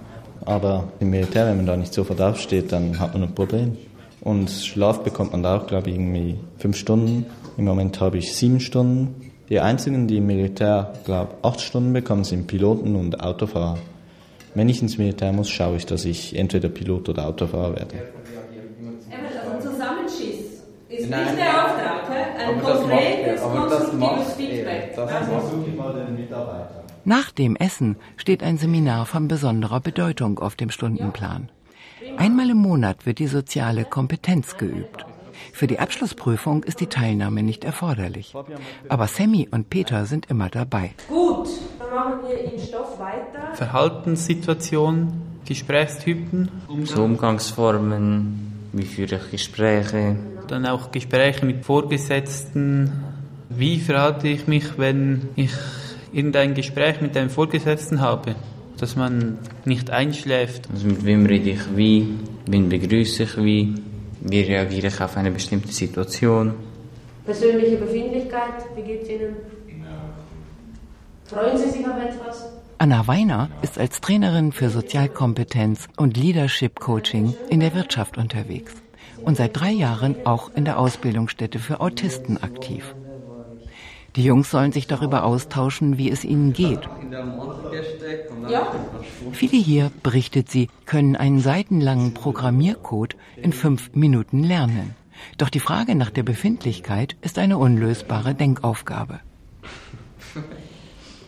Aber 0.45 0.91
im 0.99 1.11
Militär, 1.11 1.45
wenn 1.45 1.57
man 1.57 1.65
da 1.67 1.77
nicht 1.77 1.93
sofort 1.93 2.19
aufsteht, 2.19 2.71
dann 2.71 2.99
hat 2.99 3.13
man 3.13 3.23
ein 3.23 3.35
Problem. 3.35 3.77
Und 4.21 4.51
Schlaf 4.51 5.03
bekommt 5.03 5.31
man 5.31 5.41
da 5.43 5.57
auch, 5.57 5.67
glaube 5.67 5.89
ich, 5.89 5.95
irgendwie 5.95 6.37
fünf 6.57 6.77
Stunden. 6.77 7.25
Im 7.57 7.65
Moment 7.65 7.99
habe 7.99 8.19
ich 8.19 8.35
sieben 8.35 8.59
Stunden. 8.59 9.31
Die 9.49 9.59
einzigen, 9.59 10.07
die 10.07 10.17
im 10.17 10.27
Militär, 10.27 10.93
glaube 11.05 11.33
ich, 11.33 11.45
acht 11.45 11.61
Stunden 11.61 11.91
bekommen, 11.91 12.23
sind 12.23 12.47
Piloten 12.47 12.95
und 12.95 13.19
Autofahrer. 13.19 13.79
Wenn 14.53 14.69
ich 14.69 14.81
ins 14.81 14.97
Militär 14.97 15.31
muss, 15.33 15.49
schaue 15.49 15.77
ich, 15.77 15.85
dass 15.85 16.05
ich 16.05 16.37
entweder 16.37 16.69
Pilot 16.69 17.09
oder 17.09 17.27
Autofahrer 17.27 17.75
werde. 17.75 17.95
Also 19.09 19.69
Zusammenschiss 19.69 20.63
ist 20.87 21.09
nicht 21.09 21.11
der 21.11 21.65
Auftrag, 21.65 22.09
ein 22.37 22.61
konkretes, 22.61 23.41
konstruktives 23.41 24.33
Feedback. 24.33 24.95
Das 24.95 25.09
versuche 25.09 25.65
ich 25.67 25.75
mal 25.75 25.93
den 25.93 26.15
Mitarbeitern. 26.15 26.83
Nach 27.05 27.31
dem 27.31 27.55
Essen 27.55 27.95
steht 28.17 28.43
ein 28.43 28.57
Seminar 28.57 29.05
von 29.07 29.27
besonderer 29.27 29.79
Bedeutung 29.79 30.37
auf 30.37 30.55
dem 30.55 30.69
Stundenplan. 30.69 31.49
Einmal 32.17 32.49
im 32.49 32.57
Monat 32.57 33.05
wird 33.05 33.19
die 33.19 33.27
soziale 33.27 33.85
Kompetenz 33.85 34.57
geübt. 34.57 35.05
Für 35.53 35.67
die 35.67 35.79
Abschlussprüfung 35.79 36.63
ist 36.63 36.79
die 36.79 36.87
Teilnahme 36.87 37.43
nicht 37.43 37.63
erforderlich. 37.63 38.33
Aber 38.89 39.07
Sammy 39.07 39.47
und 39.51 39.69
Peter 39.69 40.05
sind 40.05 40.29
immer 40.29 40.49
dabei. 40.49 40.91
Gut, 41.07 41.49
dann 41.79 41.95
machen 41.95 42.19
wir 42.27 42.53
im 42.53 42.59
Stoff 42.59 42.99
weiter. 42.99 43.53
Verhaltenssituationen, 43.55 45.21
Gesprächstypen. 45.45 46.49
So 46.83 47.03
Umgangsformen, 47.03 48.69
wie 48.73 48.85
führe 48.85 49.15
ich 49.17 49.31
Gespräche. 49.31 50.15
Dann 50.47 50.65
auch 50.65 50.91
Gespräche 50.91 51.45
mit 51.45 51.65
Vorgesetzten. 51.65 53.03
Wie 53.49 53.79
verhalte 53.79 54.27
ich 54.27 54.47
mich, 54.47 54.77
wenn 54.77 55.29
ich 55.35 55.51
irgendein 56.13 56.53
Gespräch 56.53 57.01
mit 57.01 57.17
einem 57.17 57.29
Vorgesetzten 57.29 58.01
habe? 58.01 58.35
Dass 58.81 58.95
man 58.95 59.37
nicht 59.63 59.91
einschläft. 59.91 60.67
Also 60.73 60.87
mit 60.87 61.05
wem 61.05 61.27
rede 61.27 61.51
ich 61.51 61.77
wie, 61.77 62.17
wen 62.47 62.67
begrüße 62.67 63.23
ich 63.23 63.37
wie, 63.37 63.75
wie 64.21 64.41
reagiere 64.41 64.87
ich 64.87 64.99
auf 64.99 65.15
eine 65.17 65.29
bestimmte 65.29 65.71
Situation. 65.71 66.55
Persönliche 67.23 67.77
Befindlichkeit, 67.77 68.57
wie 68.75 68.81
geht's 68.81 69.07
Ihnen? 69.07 69.35
Freuen 71.25 71.57
Sie 71.59 71.69
sich 71.69 71.85
auf 71.85 71.95
etwas? 72.03 72.49
Anna 72.79 73.05
Weiner 73.07 73.49
ist 73.61 73.77
als 73.77 74.01
Trainerin 74.01 74.51
für 74.51 74.71
Sozialkompetenz 74.71 75.87
und 75.97 76.17
Leadership 76.17 76.79
Coaching 76.79 77.35
in 77.49 77.59
der 77.59 77.75
Wirtschaft 77.75 78.17
unterwegs 78.17 78.73
und 79.23 79.37
seit 79.37 79.59
drei 79.59 79.69
Jahren 79.69 80.15
auch 80.25 80.49
in 80.55 80.65
der 80.65 80.79
Ausbildungsstätte 80.79 81.59
für 81.59 81.79
Autisten 81.81 82.41
aktiv. 82.41 82.95
Die 84.15 84.23
Jungs 84.23 84.51
sollen 84.51 84.73
sich 84.73 84.87
darüber 84.87 85.23
austauschen, 85.23 85.97
wie 85.97 86.11
es 86.11 86.25
ihnen 86.25 86.51
geht. 86.51 86.81
Ja. 88.49 88.71
Viele 89.31 89.57
hier, 89.57 89.91
berichtet 90.03 90.49
sie, 90.49 90.67
können 90.85 91.15
einen 91.15 91.39
seitenlangen 91.39 92.13
Programmiercode 92.13 93.15
in 93.37 93.53
fünf 93.53 93.91
Minuten 93.93 94.43
lernen. 94.43 94.95
Doch 95.37 95.49
die 95.49 95.59
Frage 95.59 95.95
nach 95.95 96.09
der 96.09 96.23
Befindlichkeit 96.23 97.15
ist 97.21 97.37
eine 97.37 97.57
unlösbare 97.57 98.33
Denkaufgabe. 98.33 99.19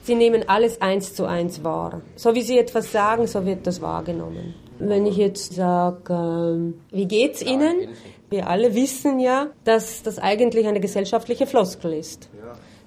Sie 0.04 0.15
nehmen 0.15 0.50
alles 0.50 0.82
eins 0.82 1.13
zu 1.13 1.26
eins 1.26 1.63
wahr. 1.63 2.02
So 2.17 2.36
wie 2.36 2.41
Sie 2.41 2.58
etwas 2.58 2.91
sagen, 2.91 3.28
so 3.28 3.46
wird 3.46 3.65
das 3.65 3.82
wahrgenommen. 3.82 4.54
Wenn 4.80 5.06
ich 5.06 5.15
jetzt 5.15 5.54
sage, 5.54 6.13
ähm, 6.13 6.74
wie 6.91 7.06
geht's 7.06 7.41
Ihnen? 7.41 7.88
Wir 8.30 8.50
alle 8.50 8.74
wissen 8.76 9.19
ja, 9.19 9.48
dass 9.63 10.04
das 10.04 10.19
eigentlich 10.19 10.67
eine 10.67 10.82
gesellschaftliche 10.82 11.46
Floskel 11.48 11.93
ist. 11.93 12.30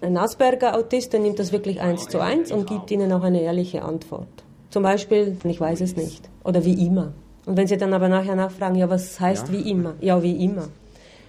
Ein 0.01 0.17
Asperger-Autist, 0.17 1.13
der 1.13 1.21
nimmt 1.21 1.39
das 1.39 1.53
wirklich 1.53 1.81
eins 1.81 2.09
zu 2.09 2.21
eins 2.21 2.53
und 2.53 2.67
gibt 2.67 2.91
Ihnen 2.91 3.13
auch 3.13 3.23
eine 3.23 3.41
ehrliche 3.41 3.83
Antwort. 3.83 4.29
Zum 4.71 4.83
Beispiel, 4.83 5.37
ich 5.45 5.61
weiß 5.61 5.81
es 5.81 5.97
nicht. 5.97 6.29
Oder 6.45 6.65
wie 6.65 6.87
immer. 6.87 7.13
Und 7.47 7.57
wenn 7.57 7.67
Sie 7.67 7.77
dann 7.77 7.95
aber 7.95 8.09
nachher 8.09 8.37
nachfragen, 8.37 8.75
ja, 8.75 8.91
was 8.91 9.19
heißt 9.19 9.53
wie 9.53 9.71
immer? 9.71 9.95
Ja, 10.01 10.23
wie 10.23 10.45
immer. 10.45 10.69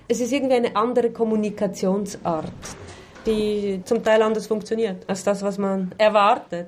Es 0.08 0.20
ist 0.20 0.34
irgendwie 0.34 0.56
eine 0.56 0.76
andere 0.76 1.12
Kommunikationsart, 1.12 2.52
die 3.26 3.82
zum 3.86 4.04
Teil 4.04 4.22
anders 4.22 4.48
funktioniert 4.48 5.04
als 5.08 5.24
das, 5.24 5.44
was 5.44 5.58
man 5.58 5.92
erwartet. 5.98 6.68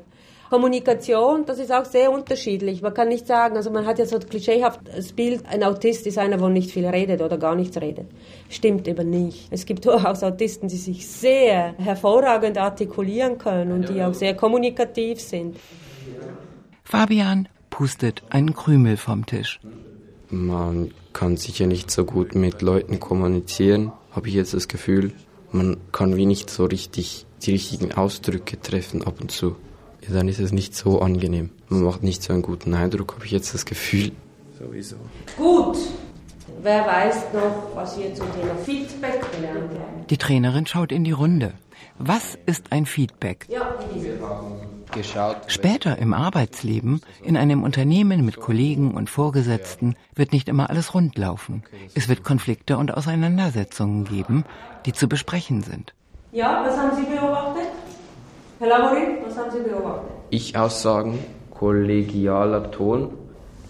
Kommunikation, 0.50 1.46
das 1.46 1.60
ist 1.60 1.72
auch 1.72 1.86
sehr 1.86 2.12
unterschiedlich. 2.12 2.82
Man 2.82 2.94
kann 2.94 3.08
nicht 3.08 3.28
sagen, 3.28 3.56
also 3.56 3.70
man 3.70 3.86
hat 3.86 4.00
ja 4.00 4.06
so 4.08 4.16
ein 4.16 4.28
klischeehaftes 4.28 5.14
Bild, 5.14 5.44
ein 5.46 5.64
Autist 5.64 6.08
ist 6.08 6.18
einer, 6.18 6.38
der 6.38 6.50
nicht 6.50 6.72
viel 6.72 6.88
redet 6.88 7.22
oder 7.22 7.38
gar 7.38 7.54
nichts 7.56 7.78
redet. 7.78 8.08
Stimmt 8.50 8.88
eben 8.88 9.12
nicht. 9.12 9.48
Es 9.52 9.68
gibt 9.68 9.86
durchaus 9.86 10.24
Autisten, 10.24 10.68
die 10.68 10.78
sich 10.78 11.08
sehr 11.08 11.76
hervorragend 11.78 12.58
artikulieren 12.58 13.38
können 13.38 13.72
und 13.72 13.90
die 13.90 14.02
auch 14.02 14.16
sehr 14.16 14.34
kommunikativ 14.34 15.22
sind. 15.22 15.58
Fabian 16.84 17.48
pustet 17.70 18.24
einen 18.32 18.56
Krümel 18.56 18.98
vom 18.98 19.28
Tisch. 19.28 19.60
Man 20.32 20.92
kann 21.14 21.38
sicher 21.38 21.68
nicht 21.68 21.92
so 21.92 22.06
gut 22.06 22.34
mit 22.34 22.64
Leuten 22.64 23.00
kommunizieren, 23.00 23.92
habe 24.12 24.28
ich 24.30 24.34
jetzt 24.34 24.56
das 24.56 24.68
Gefühl. 24.68 25.12
Man 25.52 25.78
kann 25.92 26.16
wie 26.16 26.26
nicht 26.26 26.50
so 26.50 26.66
richtig 26.66 27.28
die 27.44 27.52
richtigen 27.52 27.94
Ausdrücke 27.94 28.60
treffen 28.60 29.04
ab 29.04 29.22
und 29.22 29.32
zu. 29.32 29.56
Dann 30.08 30.28
ist 30.28 30.40
es 30.40 30.52
nicht 30.52 30.76
so 30.76 31.02
angenehm. 31.02 31.50
Man 31.68 31.84
macht 31.84 32.04
nicht 32.04 32.24
so 32.24 32.34
einen 32.34 32.42
guten 32.42 32.74
Eindruck, 32.74 33.16
habe 33.16 33.26
ich 33.26 33.32
jetzt 33.32 33.54
das 33.54 33.66
Gefühl. 33.66 34.12
Sowieso. 34.58 34.96
Gut. 35.38 35.78
Wer 36.62 36.86
weiß 36.86 37.34
noch, 37.34 37.76
was 37.76 37.98
wir 37.98 38.14
zum 38.14 38.28
Thema 38.34 38.56
Feedback 38.66 39.22
gelernt 39.32 39.72
haben? 39.72 40.08
Die 40.10 40.18
Trainerin 40.18 40.66
schaut 40.66 40.92
in 40.92 41.04
die 41.04 41.12
Runde. 41.12 41.54
Was 41.98 42.38
ist 42.46 42.72
ein 42.72 42.86
Feedback? 42.86 43.46
Ja, 43.50 43.76
Geschaut. 44.92 45.38
Später 45.48 46.00
im 46.00 46.14
Arbeitsleben, 46.14 47.02
in 47.24 47.38
einem 47.38 47.62
Unternehmen 47.64 48.26
mit 48.26 48.40
Kollegen 48.40 48.96
und 48.96 49.10
Vorgesetzten, 49.10 49.96
wird 50.16 50.34
nicht 50.34 50.50
immer 50.50 50.70
alles 50.70 50.94
rund 50.96 51.18
laufen. 51.18 51.64
Es 51.94 52.10
wird 52.10 52.24
Konflikte 52.24 52.78
und 52.78 52.92
Auseinandersetzungen 52.94 54.06
geben, 54.06 54.46
die 54.86 54.94
zu 54.94 55.08
besprechen 55.08 55.62
sind. 55.62 55.94
Ja, 56.32 56.64
was 56.66 56.78
haben 56.78 56.96
Sie 56.96 57.04
beobachtet? 57.04 57.49
Herr 58.60 58.68
Lamorin, 58.68 59.20
was 59.26 59.38
haben 59.38 59.52
Sie 59.52 59.60
beobachtet? 59.60 60.10
Ich 60.32 60.58
Aussagen, 60.58 61.18
kollegialer 61.52 62.70
Ton. 62.72 63.12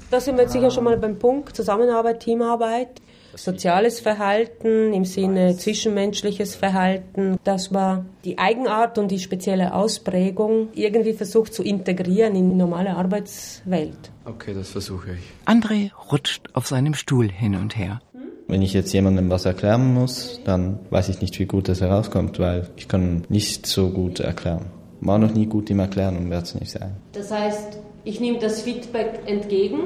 Da 0.10 0.19
sind 0.19 0.36
wir 0.36 0.45
jetzt 0.45 0.54
sicher 0.54 0.71
schon 0.71 0.84
mal 0.84 0.97
beim 0.97 1.19
Punkt 1.19 1.56
Zusammenarbeit, 1.56 2.21
Teamarbeit. 2.21 2.99
Soziales 3.36 3.99
Verhalten 3.99 4.91
im 4.91 5.06
Sinne 5.06 5.56
zwischenmenschliches 5.56 6.56
Verhalten, 6.56 7.38
dass 7.43 7.69
man 7.69 8.08
die 8.25 8.39
Eigenart 8.39 8.97
und 8.97 9.12
die 9.12 9.19
spezielle 9.19 9.75
Ausprägung 9.75 10.69
irgendwie 10.73 11.13
versucht 11.13 11.54
zu 11.54 11.62
integrieren 11.62 12.36
in 12.36 12.49
die 12.49 12.56
normale 12.56 12.95
Arbeitswelt. 12.95 14.10
Okay, 14.25 14.56
das 14.56 14.71
versuche 14.71 15.12
ich. 15.12 15.47
André 15.47 15.91
rutscht 16.12 16.49
auf 16.54 16.65
seinem 16.65 16.95
Stuhl 16.95 17.30
hin 17.30 17.54
und 17.54 17.78
her. 17.78 18.02
Wenn 18.47 18.63
ich 18.63 18.73
jetzt 18.73 18.91
jemandem 18.91 19.30
was 19.30 19.45
erklären 19.45 19.93
muss, 19.93 20.41
dann 20.45 20.80
weiß 20.89 21.10
ich 21.10 21.21
nicht, 21.21 21.38
wie 21.38 21.45
gut 21.45 21.69
das 21.69 21.82
herauskommt, 21.82 22.39
weil 22.39 22.67
ich 22.75 22.88
kann 22.88 23.25
nicht 23.30 23.67
so 23.67 23.91
gut 23.91 24.19
erklären. 24.19 24.65
War 25.01 25.17
noch 25.17 25.33
nie 25.33 25.45
gut 25.45 25.69
im 25.69 25.79
Erklären 25.79 26.17
und 26.17 26.29
werde 26.29 26.43
es 26.43 26.55
nicht 26.55 26.71
sein. 26.71 26.95
Das 27.13 27.31
heißt, 27.31 27.77
ich 28.03 28.19
nehme 28.19 28.39
das 28.39 28.62
Feedback 28.62 29.21
entgegen, 29.25 29.79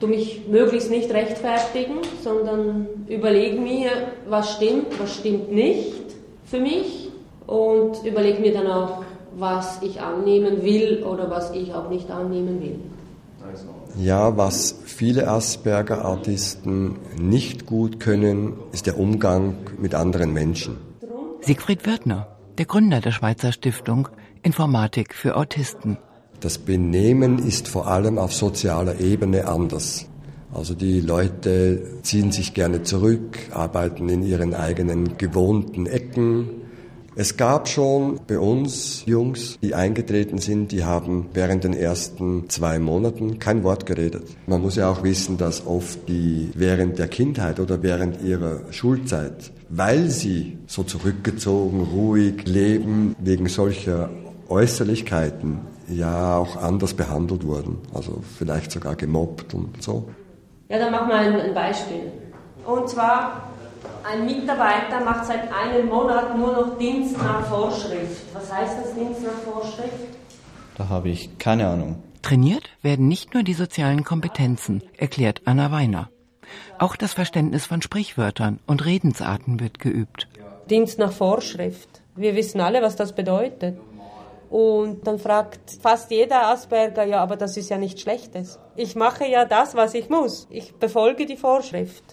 tu 0.00 0.06
mich 0.06 0.46
möglichst 0.48 0.90
nicht 0.90 1.10
rechtfertigen, 1.12 1.98
sondern 2.22 2.86
überlege 3.08 3.60
mir, 3.60 3.90
was 4.28 4.54
stimmt, 4.54 4.98
was 4.98 5.14
stimmt 5.16 5.52
nicht 5.52 5.94
für 6.44 6.60
mich 6.60 7.10
und 7.46 8.04
überlege 8.04 8.40
mir 8.40 8.52
dann 8.52 8.66
auch, 8.66 9.04
was 9.36 9.82
ich 9.82 10.00
annehmen 10.00 10.62
will 10.62 11.02
oder 11.02 11.30
was 11.30 11.52
ich 11.52 11.74
auch 11.74 11.88
nicht 11.88 12.10
annehmen 12.10 12.60
will. 12.60 12.78
Ja, 13.98 14.36
was 14.36 14.74
viele 14.84 15.28
Asperger-Artisten 15.28 16.96
nicht 17.20 17.66
gut 17.66 18.00
können, 18.00 18.54
ist 18.72 18.86
der 18.86 18.98
Umgang 18.98 19.56
mit 19.78 19.94
anderen 19.94 20.32
Menschen. 20.32 20.78
Siegfried 21.40 21.86
Wirtner, 21.86 22.26
der 22.58 22.66
Gründer 22.66 23.00
der 23.00 23.12
Schweizer 23.12 23.52
Stiftung 23.52 24.08
Informatik 24.44 25.14
für 25.14 25.36
Autisten. 25.36 25.96
Das 26.40 26.58
Benehmen 26.58 27.38
ist 27.38 27.66
vor 27.66 27.86
allem 27.86 28.18
auf 28.18 28.34
sozialer 28.34 29.00
Ebene 29.00 29.48
anders. 29.48 30.06
Also 30.52 30.74
die 30.74 31.00
Leute 31.00 31.82
ziehen 32.02 32.30
sich 32.30 32.52
gerne 32.52 32.82
zurück, 32.82 33.38
arbeiten 33.52 34.08
in 34.10 34.22
ihren 34.22 34.54
eigenen 34.54 35.16
gewohnten 35.16 35.86
Ecken. 35.86 36.50
Es 37.16 37.38
gab 37.38 37.68
schon 37.68 38.20
bei 38.26 38.38
uns 38.38 39.04
Jungs, 39.06 39.58
die 39.62 39.74
eingetreten 39.74 40.38
sind, 40.38 40.72
die 40.72 40.84
haben 40.84 41.28
während 41.32 41.64
den 41.64 41.72
ersten 41.72 42.50
zwei 42.50 42.78
Monaten 42.78 43.38
kein 43.38 43.64
Wort 43.64 43.86
geredet. 43.86 44.24
Man 44.46 44.60
muss 44.60 44.76
ja 44.76 44.90
auch 44.90 45.02
wissen, 45.04 45.38
dass 45.38 45.66
oft 45.66 46.08
die 46.08 46.50
während 46.54 46.98
der 46.98 47.08
Kindheit 47.08 47.60
oder 47.60 47.82
während 47.82 48.20
ihrer 48.20 48.72
Schulzeit, 48.72 49.52
weil 49.70 50.10
sie 50.10 50.58
so 50.66 50.82
zurückgezogen, 50.82 51.80
ruhig 51.80 52.46
leben, 52.46 53.16
wegen 53.18 53.48
solcher 53.48 54.10
Äußerlichkeiten 54.54 55.60
ja 55.88 56.36
auch 56.38 56.56
anders 56.56 56.94
behandelt 56.94 57.42
wurden. 57.46 57.78
Also 57.92 58.22
vielleicht 58.38 58.70
sogar 58.72 58.94
gemobbt 58.96 59.52
und 59.54 59.82
so. 59.82 60.08
Ja, 60.70 60.78
dann 60.78 60.92
mach 60.92 61.06
mal 61.06 61.18
ein, 61.26 61.40
ein 61.46 61.54
Beispiel. 61.54 62.04
Und 62.64 62.88
zwar, 62.88 63.42
Ein 64.10 64.26
Mitarbeiter 64.26 64.98
macht 65.02 65.26
seit 65.26 65.44
einem 65.52 65.88
Monat 65.88 66.36
nur 66.36 66.52
noch 66.52 66.78
Dienst 66.78 67.16
nach 67.16 67.46
Vorschrift. 67.46 68.22
Was 68.34 68.52
heißt 68.52 68.74
das 68.82 68.94
Dienst 68.94 69.22
nach 69.22 69.40
Vorschrift? 69.50 70.10
Da 70.76 70.88
habe 70.88 71.08
ich 71.08 71.38
keine 71.38 71.68
Ahnung. 71.68 72.02
Trainiert 72.22 72.64
werden 72.82 73.08
nicht 73.08 73.34
nur 73.34 73.42
die 73.42 73.54
sozialen 73.54 74.04
Kompetenzen, 74.04 74.82
erklärt 74.98 75.42
Anna 75.46 75.70
Weiner. 75.70 76.10
Auch 76.78 76.96
das 76.96 77.12
Verständnis 77.14 77.64
von 77.66 77.80
Sprichwörtern 77.82 78.60
und 78.66 78.84
Redensarten 78.84 79.60
wird 79.60 79.78
geübt. 79.78 80.28
Dienst 80.68 80.98
nach 80.98 81.12
Vorschrift. 81.12 81.88
Wir 82.16 82.34
wissen 82.36 82.60
alle, 82.60 82.82
was 82.82 82.96
das 82.96 83.14
bedeutet. 83.14 83.76
Und 84.54 85.04
dann 85.08 85.18
fragt 85.18 85.78
fast 85.82 86.12
jeder 86.12 86.46
Asperger, 86.46 87.02
ja, 87.02 87.20
aber 87.20 87.34
das 87.34 87.56
ist 87.56 87.70
ja 87.70 87.76
nichts 87.76 88.02
Schlechtes. 88.02 88.60
Ich 88.76 88.94
mache 88.94 89.26
ja 89.26 89.46
das, 89.46 89.74
was 89.74 89.94
ich 89.94 90.08
muss. 90.08 90.46
Ich 90.48 90.76
befolge 90.76 91.26
die 91.26 91.36
Vorschrift. 91.36 92.04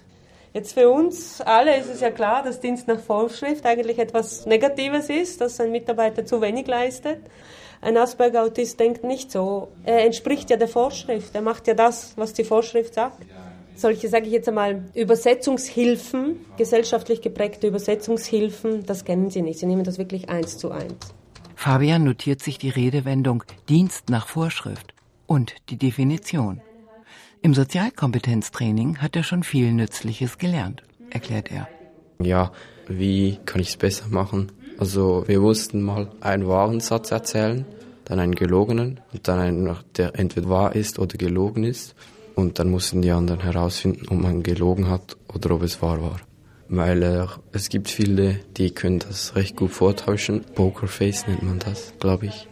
Jetzt 0.52 0.74
für 0.74 0.90
uns 0.90 1.40
alle 1.42 1.78
ist 1.78 1.88
es 1.88 2.00
ja 2.02 2.10
klar, 2.10 2.42
dass 2.42 2.60
Dienst 2.60 2.88
nach 2.88 3.00
Vorschrift 3.00 3.64
eigentlich 3.68 4.00
etwas 4.00 4.48
Negatives 4.48 5.08
ist, 5.12 5.40
dass 5.40 5.60
ein 5.60 5.72
Mitarbeiter 5.72 6.26
zu 6.26 6.42
wenig 6.42 6.66
leistet. 6.66 7.20
Ein 7.80 7.96
Asperger-Autist 7.96 8.80
denkt 8.80 9.04
nicht 9.04 9.32
so. 9.32 9.68
Er 9.84 10.04
entspricht 10.04 10.50
ja 10.50 10.58
der 10.58 10.68
Vorschrift. 10.68 11.36
Er 11.36 11.44
macht 11.44 11.68
ja 11.68 11.76
das, 11.76 12.14
was 12.16 12.34
die 12.34 12.44
Vorschrift 12.44 12.96
sagt. 12.96 13.22
Solche, 13.76 14.10
sage 14.10 14.26
ich 14.26 14.32
jetzt 14.32 14.48
einmal, 14.48 14.86
Übersetzungshilfen, 14.96 16.44
gesellschaftlich 16.58 17.22
geprägte 17.22 17.68
Übersetzungshilfen, 17.68 18.84
das 18.88 19.06
kennen 19.06 19.30
Sie 19.30 19.44
nicht. 19.44 19.60
Sie 19.60 19.68
nehmen 19.68 19.84
das 19.84 20.00
wirklich 20.00 20.28
eins 20.28 20.58
zu 20.58 20.72
eins. 20.72 21.14
Fabian 21.64 22.04
notiert 22.04 22.42
sich 22.42 22.58
die 22.58 22.72
Redewendung 22.72 23.44
Dienst 23.70 24.10
nach 24.10 24.26
Vorschrift 24.26 24.96
und 25.28 25.54
die 25.70 25.78
Definition. 25.78 26.60
Im 27.44 27.54
Sozialkompetenztraining 27.54 28.98
hat 28.98 29.16
er 29.16 29.22
schon 29.22 29.44
viel 29.44 29.72
Nützliches 29.72 30.40
gelernt, 30.40 30.82
erklärt 31.12 31.52
er. 31.52 31.68
Ja, 32.18 32.52
wie 32.88 33.38
kann 33.46 33.62
ich 33.62 33.70
es 33.70 33.78
besser 33.78 34.08
machen? 34.10 34.52
Also 34.80 35.26
wir 35.28 35.40
mussten 35.40 35.84
mal 35.84 36.12
einen 36.20 36.48
wahren 36.48 36.80
Satz 36.80 37.12
erzählen, 37.12 37.64
dann 38.06 38.20
einen 38.20 38.34
gelogenen 38.34 39.00
und 39.14 39.28
dann 39.28 39.38
einen, 39.38 39.76
der 39.98 40.18
entweder 40.18 40.50
wahr 40.50 40.76
ist 40.76 40.98
oder 40.98 41.16
gelogen 41.16 41.64
ist. 41.64 41.94
Und 42.34 42.58
dann 42.58 42.72
mussten 42.72 43.04
die 43.04 43.12
anderen 43.12 43.42
herausfinden, 43.42 44.08
ob 44.10 44.20
man 44.20 44.42
gelogen 44.42 44.90
hat 44.90 45.16
oder 45.32 45.52
ob 45.52 45.62
es 45.62 45.80
wahr 45.80 46.02
war. 46.02 46.22
Weil 46.74 47.04
äh, 47.04 47.28
es 47.52 47.68
gibt 47.68 47.90
viele, 47.90 48.36
die 48.56 48.72
können 48.72 49.00
das 49.00 49.36
recht 49.36 49.58
gut 49.58 49.72
vortäuschen. 49.72 50.46
Pokerface 50.56 51.28
nennt 51.28 51.44
man 51.44 51.60
das, 51.60 51.94
glaube 52.00 52.28
ich. 52.28 52.48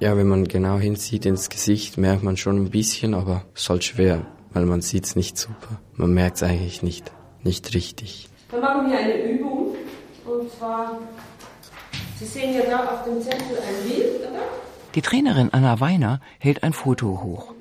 Ja, 0.00 0.16
wenn 0.16 0.26
man 0.26 0.48
genau 0.48 0.78
hinsieht 0.78 1.26
ins 1.26 1.50
Gesicht, 1.50 1.98
merkt 1.98 2.22
man 2.22 2.38
schon 2.38 2.56
ein 2.56 2.70
bisschen, 2.70 3.12
aber 3.12 3.44
es 3.54 3.62
ist 3.62 3.68
halt 3.68 3.84
schwer, 3.84 4.26
weil 4.54 4.64
man 4.64 4.80
sieht 4.80 5.04
es 5.04 5.16
nicht 5.16 5.36
super. 5.36 5.82
Man 5.92 6.14
merkt 6.14 6.36
es 6.36 6.44
eigentlich 6.44 6.82
nicht, 6.82 7.12
nicht 7.42 7.74
richtig. 7.74 8.30
Dann 8.50 8.62
machen 8.62 8.90
wir 8.90 8.98
eine 8.98 9.22
Übung. 9.22 9.76
Und 10.24 10.50
zwar, 10.50 11.00
Sie 12.18 12.24
sehen 12.24 12.54
ja 12.54 12.62
da 12.70 12.84
auf 12.86 13.04
dem 13.04 13.20
Zettel 13.20 13.58
ein 13.58 13.86
Bild, 13.86 14.20
oder? 14.20 14.40
Die 14.94 15.02
Trainerin 15.02 15.52
Anna 15.52 15.78
Weiner 15.78 16.22
hält 16.38 16.62
ein 16.62 16.72
Foto 16.72 17.20
hoch. 17.22 17.52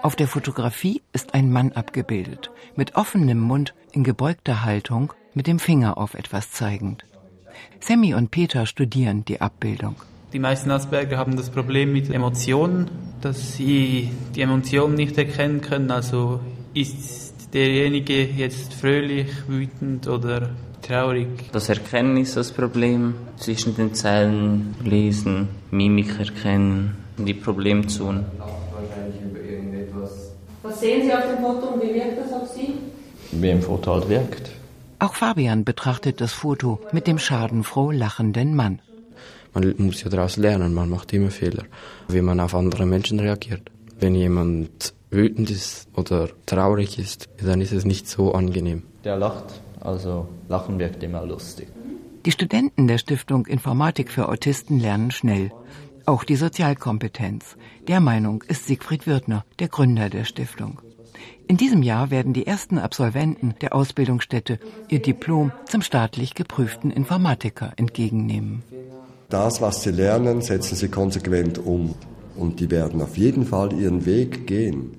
Auf 0.00 0.14
der 0.14 0.28
Fotografie 0.28 1.02
ist 1.12 1.34
ein 1.34 1.50
Mann 1.50 1.72
abgebildet, 1.72 2.52
mit 2.76 2.94
offenem 2.94 3.40
Mund, 3.40 3.74
in 3.90 4.04
gebeugter 4.04 4.64
Haltung, 4.64 5.12
mit 5.34 5.46
dem 5.46 5.58
Finger 5.58 5.98
auf 5.98 6.14
etwas 6.14 6.50
zeigend. 6.50 7.04
Sammy 7.80 8.14
und 8.14 8.30
Peter 8.30 8.66
studieren 8.66 9.24
die 9.24 9.40
Abbildung. 9.40 9.96
Die 10.32 10.38
meisten 10.38 10.70
Asperger 10.70 11.16
haben 11.18 11.36
das 11.36 11.50
Problem 11.50 11.92
mit 11.92 12.10
Emotionen, 12.10 12.88
dass 13.20 13.54
sie 13.54 14.10
die 14.34 14.42
Emotionen 14.42 14.94
nicht 14.94 15.18
erkennen 15.18 15.60
können. 15.60 15.90
Also 15.90 16.40
ist 16.72 17.52
derjenige 17.52 18.24
jetzt 18.24 18.74
fröhlich, 18.74 19.28
wütend 19.48 20.06
oder 20.06 20.50
traurig. 20.82 21.28
Das 21.52 21.68
Erkennen 21.68 22.16
ist 22.16 22.36
das 22.36 22.52
Problem. 22.52 23.14
Zwischen 23.38 23.74
den 23.74 23.94
Zeilen 23.94 24.76
lesen, 24.84 25.48
Mimik 25.70 26.18
erkennen, 26.18 26.96
die 27.18 27.34
Problemzonen. 27.34 28.24
Was 30.62 30.80
sehen 30.80 31.02
Sie 31.02 31.12
auf 31.12 31.22
dem 31.22 31.42
Foto 31.42 31.74
und 31.74 31.82
wie 31.82 31.94
wirkt 31.94 32.18
das 32.20 32.32
auf 32.32 32.48
Sie? 32.48 32.74
Wie 33.32 33.50
im 33.50 33.62
Foto 33.62 33.94
halt 33.94 34.08
wirkt. 34.08 34.59
Auch 35.00 35.14
Fabian 35.14 35.64
betrachtet 35.64 36.20
das 36.20 36.32
Foto 36.32 36.78
mit 36.92 37.06
dem 37.06 37.18
schadenfroh 37.18 37.90
lachenden 37.90 38.54
Mann. 38.54 38.80
Man 39.54 39.74
muss 39.78 40.02
ja 40.02 40.10
daraus 40.10 40.36
lernen, 40.36 40.74
man 40.74 40.90
macht 40.90 41.12
immer 41.14 41.30
Fehler, 41.30 41.64
wie 42.08 42.20
man 42.20 42.38
auf 42.38 42.54
andere 42.54 42.84
Menschen 42.84 43.18
reagiert. 43.18 43.70
Wenn 43.98 44.14
jemand 44.14 44.92
wütend 45.10 45.50
ist 45.50 45.88
oder 45.96 46.28
traurig 46.44 46.98
ist, 46.98 47.28
dann 47.42 47.62
ist 47.62 47.72
es 47.72 47.86
nicht 47.86 48.08
so 48.08 48.32
angenehm. 48.32 48.82
Der 49.04 49.16
lacht, 49.16 49.60
also 49.80 50.28
Lachen 50.48 50.78
wirkt 50.78 51.02
immer 51.02 51.24
lustig. 51.24 51.68
Die 52.26 52.32
Studenten 52.32 52.86
der 52.86 52.98
Stiftung 52.98 53.46
Informatik 53.46 54.10
für 54.10 54.28
Autisten 54.28 54.78
lernen 54.78 55.10
schnell. 55.10 55.50
Auch 56.04 56.24
die 56.24 56.36
Sozialkompetenz. 56.36 57.56
Der 57.88 58.00
Meinung 58.00 58.44
ist 58.48 58.66
Siegfried 58.66 59.06
Wirtner, 59.06 59.46
der 59.58 59.68
Gründer 59.68 60.10
der 60.10 60.24
Stiftung. 60.24 60.82
In 61.46 61.56
diesem 61.56 61.82
Jahr 61.82 62.10
werden 62.10 62.32
die 62.32 62.46
ersten 62.46 62.78
Absolventen 62.78 63.54
der 63.60 63.74
Ausbildungsstätte 63.74 64.58
ihr 64.88 65.00
Diplom 65.00 65.52
zum 65.66 65.82
staatlich 65.82 66.34
geprüften 66.34 66.90
Informatiker 66.90 67.72
entgegennehmen. 67.76 68.62
Das, 69.28 69.60
was 69.60 69.82
sie 69.82 69.90
lernen, 69.90 70.42
setzen 70.42 70.76
sie 70.76 70.88
konsequent 70.88 71.58
um. 71.58 71.94
Und 72.36 72.60
die 72.60 72.70
werden 72.70 73.02
auf 73.02 73.16
jeden 73.16 73.44
Fall 73.44 73.72
ihren 73.72 74.06
Weg 74.06 74.46
gehen. 74.46 74.98